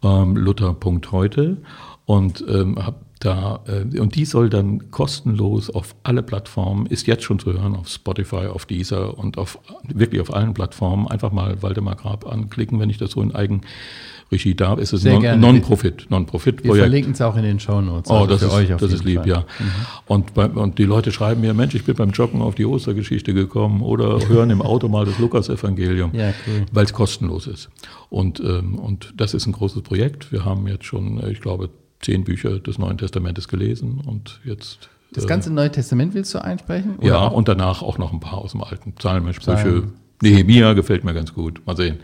ähm, 0.02 0.36
Luther.heute 0.36 1.58
und 2.06 2.44
ähm, 2.48 2.84
habe 2.84 2.96
da, 3.20 3.60
äh, 3.66 3.98
und 3.98 4.14
die 4.14 4.24
soll 4.24 4.48
dann 4.48 4.90
kostenlos 4.90 5.70
auf 5.70 5.94
alle 6.02 6.22
Plattformen, 6.22 6.86
ist 6.86 7.06
jetzt 7.06 7.24
schon 7.24 7.38
zu 7.38 7.52
hören, 7.52 7.74
auf 7.74 7.88
Spotify, 7.88 8.46
auf 8.46 8.66
Deezer 8.66 9.18
und 9.18 9.38
auf 9.38 9.58
wirklich 9.86 10.20
auf 10.20 10.32
allen 10.32 10.54
Plattformen. 10.54 11.08
Einfach 11.08 11.32
mal 11.32 11.60
Waldemar 11.62 11.96
Grab 11.96 12.30
anklicken, 12.30 12.78
wenn 12.78 12.90
ich 12.90 12.98
das 12.98 13.12
so 13.12 13.22
in 13.22 13.34
Eigenregie 13.34 14.54
darf. 14.54 14.78
Es 14.78 14.92
ist 14.92 15.06
ein 15.06 15.40
Non-Profit, 15.40 16.06
Non-Profit-Projekt. 16.10 16.74
Wir 16.76 16.82
verlinken 16.82 17.12
es 17.12 17.20
auch 17.20 17.36
in 17.36 17.42
den 17.42 17.58
Show 17.58 17.80
Notes. 17.80 18.10
Oh, 18.10 18.18
also 18.18 18.26
das, 18.26 18.42
ist, 18.42 18.52
euch 18.52 18.68
das 18.68 18.92
ist 18.92 19.04
lieb, 19.04 19.20
Fall. 19.20 19.28
ja. 19.28 19.38
Mhm. 19.58 19.70
Und, 20.06 20.34
bei, 20.34 20.46
und 20.46 20.78
die 20.78 20.84
Leute 20.84 21.10
schreiben 21.10 21.40
mir, 21.40 21.54
Mensch, 21.54 21.74
ich 21.74 21.84
bin 21.84 21.96
beim 21.96 22.10
Joggen 22.10 22.40
auf 22.40 22.54
die 22.54 22.66
Ostergeschichte 22.66 23.34
gekommen 23.34 23.82
oder 23.82 24.20
hören 24.28 24.50
im 24.50 24.62
Auto 24.62 24.88
mal 24.88 25.04
das 25.04 25.18
Lukas-Evangelium, 25.18 26.10
ja, 26.14 26.32
cool. 26.46 26.66
weil 26.72 26.84
es 26.84 26.92
kostenlos 26.92 27.46
ist. 27.48 27.68
Und, 28.10 28.38
ähm, 28.40 28.78
und 28.78 29.14
das 29.16 29.34
ist 29.34 29.46
ein 29.46 29.52
großes 29.52 29.82
Projekt. 29.82 30.30
Wir 30.30 30.44
haben 30.44 30.68
jetzt 30.68 30.84
schon, 30.84 31.20
ich 31.28 31.40
glaube, 31.40 31.70
zehn 32.00 32.24
Bücher 32.24 32.58
des 32.58 32.78
Neuen 32.78 32.98
Testamentes 32.98 33.48
gelesen 33.48 34.00
und 34.04 34.40
jetzt. 34.44 34.88
Das 35.12 35.26
ganze 35.26 35.52
Neue 35.52 35.72
Testament 35.72 36.14
willst 36.14 36.34
du 36.34 36.38
einsprechen? 36.38 36.98
ja, 37.00 37.18
auch? 37.18 37.32
und 37.32 37.48
danach 37.48 37.82
auch 37.82 37.96
noch 37.98 38.12
ein 38.12 38.20
paar 38.20 38.38
aus 38.38 38.52
dem 38.52 38.62
Alten. 38.62 38.92
Psalmen, 38.92 39.32
Sprüche. 39.32 39.84
Nehemia 40.20 40.72
gefällt 40.72 41.04
mir 41.04 41.14
ganz 41.14 41.32
gut. 41.32 41.64
Mal 41.66 41.76
sehen. 41.76 42.00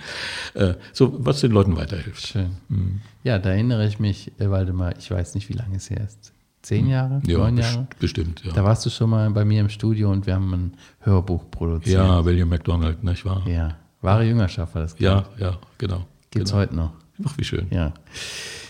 Äh, 0.54 0.74
so, 0.92 1.12
was 1.24 1.40
den 1.40 1.50
Leuten 1.50 1.76
weiterhilft. 1.76 2.26
Schön. 2.26 2.50
Mhm. 2.68 3.00
Ja, 3.24 3.38
da 3.38 3.50
erinnere 3.50 3.86
ich 3.86 3.98
mich, 3.98 4.30
äh, 4.38 4.48
Waldemar, 4.50 4.96
ich 4.98 5.10
weiß 5.10 5.34
nicht, 5.34 5.48
wie 5.48 5.54
lange 5.54 5.76
es 5.76 5.90
her 5.90 6.02
ist. 6.04 6.32
Zehn 6.62 6.88
Jahre? 6.88 7.20
Ja, 7.26 7.38
neun 7.38 7.58
Jahre? 7.58 7.86
bestimmt, 7.98 8.42
ja. 8.44 8.52
Da 8.52 8.64
warst 8.64 8.86
du 8.86 8.90
schon 8.90 9.10
mal 9.10 9.28
bei 9.30 9.44
mir 9.44 9.60
im 9.60 9.68
Studio 9.68 10.10
und 10.10 10.26
wir 10.26 10.34
haben 10.34 10.54
ein 10.54 10.76
Hörbuch 11.00 11.50
produziert. 11.50 11.98
Ja, 11.98 12.24
William 12.24 12.48
McDonald, 12.48 13.04
nicht 13.04 13.24
wahr? 13.26 13.42
Ja, 13.46 13.76
wahre 14.00 14.24
Jüngerschaft 14.24 14.74
war 14.74 14.82
das. 14.82 14.96
Ja, 14.98 15.26
ja, 15.38 15.58
genau. 15.76 16.06
Gibt 16.30 16.46
es 16.46 16.52
genau. 16.52 16.62
heute 16.62 16.74
noch. 16.74 16.92
Ach, 17.24 17.36
wie 17.36 17.44
schön. 17.44 17.66
Ja. 17.70 17.92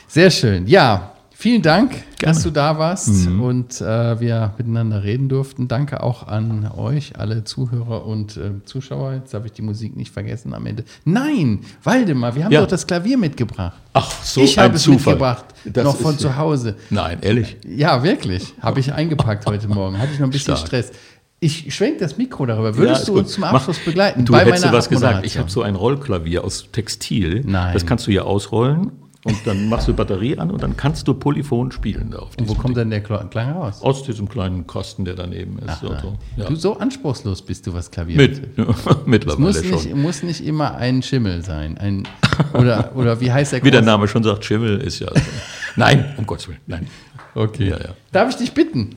Sehr 0.09 0.31
schön. 0.31 0.67
Ja, 0.67 1.13
Vielen 1.37 1.62
Dank, 1.62 1.90
Gerne. 1.90 2.07
dass 2.20 2.42
du 2.44 2.51
da 2.51 2.79
warst 2.79 3.27
mhm. 3.27 3.42
und 3.42 3.81
äh, 3.81 4.20
wir 4.20 4.55
miteinander 4.57 5.03
reden 5.03 5.29
durften. 5.29 5.66
Danke 5.66 6.03
auch 6.03 6.27
an 6.29 6.70
euch, 6.77 7.18
alle 7.18 7.42
Zuhörer 7.42 8.07
und 8.07 8.37
äh, 8.37 8.64
Zuschauer. 8.64 9.14
Jetzt 9.14 9.35
habe 9.35 9.47
ich 9.47 9.53
die 9.53 9.62
Musik 9.62 9.97
nicht 9.97 10.12
vergessen 10.12 10.55
am 10.55 10.64
Ende. 10.64 10.85
Nein, 11.05 11.61
Waldemar, 11.83 12.37
wir 12.37 12.44
haben 12.44 12.53
ja. 12.53 12.61
doch 12.61 12.68
das 12.68 12.87
Klavier 12.87 13.18
mitgebracht. 13.18 13.77
Ach, 13.92 14.11
so 14.23 14.42
Ich 14.42 14.57
habe 14.59 14.77
es 14.77 14.85
Zufall. 14.85 15.14
mitgebracht, 15.14 15.44
das 15.64 15.85
noch 15.85 15.97
von 15.97 16.16
zu 16.16 16.37
Hause. 16.37 16.77
Nein, 16.88 17.18
ehrlich? 17.20 17.57
Ja, 17.66 18.03
wirklich. 18.05 18.55
Habe 18.61 18.79
ich 18.79 18.92
eingepackt 18.92 19.44
heute 19.47 19.66
Morgen. 19.68 19.99
Hatte 19.99 20.12
ich 20.12 20.20
noch 20.20 20.29
ein 20.29 20.31
bisschen 20.31 20.57
Stark. 20.57 20.68
Stress. 20.68 20.92
Ich 21.40 21.75
schwenke 21.75 21.99
das 21.99 22.16
Mikro 22.16 22.47
darüber. 22.47 22.75
Würdest 22.77 23.09
ja, 23.09 23.12
du 23.12 23.18
uns 23.18 23.33
zum 23.33 23.44
Abschluss 23.44 23.79
Mach, 23.79 23.85
begleiten? 23.85 24.25
Du 24.25 24.35
hättest 24.37 24.73
was 24.73 24.88
gesagt. 24.88 25.27
Ich 25.27 25.37
habe 25.37 25.51
so 25.51 25.62
ein 25.62 25.75
Rollklavier 25.75 26.44
aus 26.44 26.68
Textil. 26.73 27.42
Nein. 27.44 27.75
Das 27.75 27.85
kannst 27.85 28.07
du 28.07 28.12
hier 28.12 28.25
ausrollen 28.25 28.92
und 29.25 29.47
dann 29.47 29.71
machst 29.71 29.89
du 29.89 29.95
Batterie 29.95 30.39
an 30.39 30.51
und 30.51 30.63
dann 30.63 30.77
kannst 30.77 31.09
du 31.09 31.15
polyphon 31.15 31.73
spielen. 31.73 32.15
Auf 32.15 32.37
und 32.39 32.47
wo 32.47 32.55
kommt 32.55 32.77
Ding. 32.77 32.91
denn 32.91 32.91
der 32.91 33.01
Klang 33.01 33.53
raus? 33.53 33.81
Aus 33.81 34.03
diesem 34.03 34.29
kleinen 34.29 34.67
Kasten, 34.67 35.07
der 35.07 35.15
daneben 35.15 35.59
ist. 35.61 35.81
So. 35.81 35.95
Ja. 36.37 36.45
Du, 36.47 36.55
so 36.57 36.79
anspruchslos 36.79 37.41
bist 37.41 37.67
du, 37.67 37.73
was 37.73 37.91
Klavier 37.91 38.19
Mit, 38.19 38.59
mittlerweile 39.07 39.49
es 39.51 39.63
muss 39.63 39.63
nicht, 39.63 39.89
schon. 39.89 40.03
muss 40.03 40.23
nicht 40.23 40.45
immer 40.45 40.75
ein 40.75 41.03
Schimmel 41.03 41.43
sein. 41.43 41.79
Ein, 41.79 42.07
oder, 42.53 42.93
oder 42.97 43.19
wie 43.21 43.33
heißt 43.33 43.53
der 43.55 43.65
Wie 43.65 43.71
der 43.71 43.81
Name 43.81 44.09
schon 44.09 44.23
sagt, 44.23 44.45
Schimmel 44.45 44.79
ist 44.81 44.99
ja... 44.99 45.09
nein, 45.77 46.15
um 46.19 46.27
Gottes 46.27 46.49
Willen, 46.49 46.61
nein. 46.67 46.87
Okay. 47.35 47.71
Ja, 47.71 47.79
ja. 47.79 47.95
Darf 48.13 48.29
ich 48.29 48.37
dich 48.37 48.53
bitten? 48.53 48.95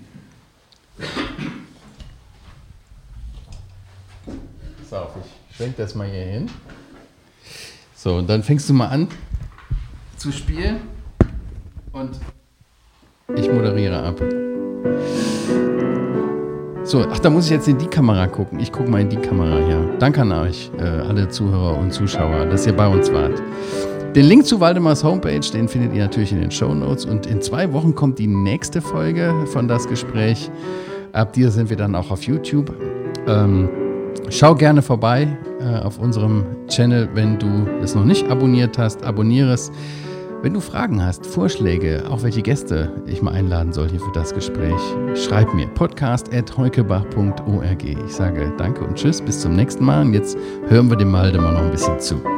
So, 4.90 4.98
ich 5.50 5.56
schwenke 5.56 5.82
das 5.82 5.96
mal 5.96 6.08
hier 6.08 6.24
hin. 6.24 6.50
So, 7.96 8.16
und 8.16 8.30
dann 8.30 8.44
fängst 8.44 8.70
du 8.70 8.74
mal 8.74 8.88
an 8.88 9.08
zu 10.18 10.32
spielen 10.32 10.78
und 11.94 12.12
ich 13.36 13.52
moderiere 13.52 14.02
ab. 14.02 14.22
So, 16.84 17.06
ach, 17.12 17.20
da 17.20 17.30
muss 17.30 17.46
ich 17.46 17.52
jetzt 17.52 17.68
in 17.68 17.78
die 17.78 17.88
Kamera 17.88 18.28
gucken. 18.28 18.60
Ich 18.60 18.72
gucke 18.72 18.90
mal 18.90 19.02
in 19.02 19.10
die 19.10 19.18
Kamera 19.18 19.58
hier. 19.66 19.98
Danke 20.00 20.22
an 20.22 20.32
euch, 20.32 20.72
äh, 20.78 20.84
alle 20.84 21.28
Zuhörer 21.28 21.78
und 21.78 21.92
Zuschauer, 21.92 22.46
dass 22.46 22.66
ihr 22.66 22.74
bei 22.74 22.88
uns 22.88 23.12
wart. 23.12 23.42
Den 24.16 24.26
Link 24.26 24.46
zu 24.46 24.60
Waldemars 24.62 25.04
Homepage, 25.04 25.42
den 25.54 25.68
findet 25.68 25.94
ihr 25.94 26.04
natürlich 26.04 26.32
in 26.32 26.40
den 26.40 26.50
Show 26.50 26.74
Notes. 26.74 27.06
Und 27.06 27.26
in 27.26 27.42
zwei 27.42 27.72
Wochen 27.74 27.94
kommt 27.94 28.18
die 28.20 28.28
nächste 28.28 28.82
Folge 28.82 29.34
von 29.48 29.68
das 29.68 29.88
Gespräch. 29.88 30.50
Ab 31.12 31.34
dir 31.34 31.52
sind 31.52 31.70
wir 31.70 31.78
dann 31.78 31.94
auch 31.94 32.10
auf 32.10 32.24
YouTube. 32.24 32.74
Ähm, 33.28 33.70
schau 34.30 34.56
gerne 34.56 34.82
vorbei 34.82 35.28
äh, 35.60 35.80
auf 35.80 36.00
unserem 36.00 36.46
Channel, 36.70 37.10
wenn 37.14 37.38
du 37.38 37.68
es 37.82 37.96
noch 37.96 38.06
nicht 38.06 38.30
abonniert 38.30 38.78
hast. 38.78 39.04
Abonniere 39.04 39.52
es. 39.54 39.72
Wenn 40.44 40.54
du 40.54 40.60
Fragen 40.60 41.04
hast, 41.04 41.26
Vorschläge, 41.26 42.04
auch 42.10 42.22
welche 42.22 42.44
Gäste 42.44 42.92
ich 43.08 43.24
mal 43.24 43.32
einladen 43.32 43.74
soll 43.74 43.90
hier 43.90 44.00
für 44.00 44.12
das 44.14 44.36
Gespräch, 44.36 44.80
schreib 45.16 45.52
mir 45.56 45.66
podcast.heukebach.org. 45.68 47.84
Ich 47.84 48.14
sage 48.14 48.54
danke 48.58 48.86
und 48.86 48.96
tschüss, 48.96 49.20
bis 49.20 49.42
zum 49.42 49.56
nächsten 49.56 49.84
Mal. 49.84 50.06
Und 50.06 50.14
jetzt 50.14 50.38
hören 50.68 50.90
wir 50.90 50.98
dem 50.98 51.12
Waldemar 51.12 51.54
noch 51.54 51.62
ein 51.62 51.72
bisschen 51.72 52.00
zu. 52.00 52.37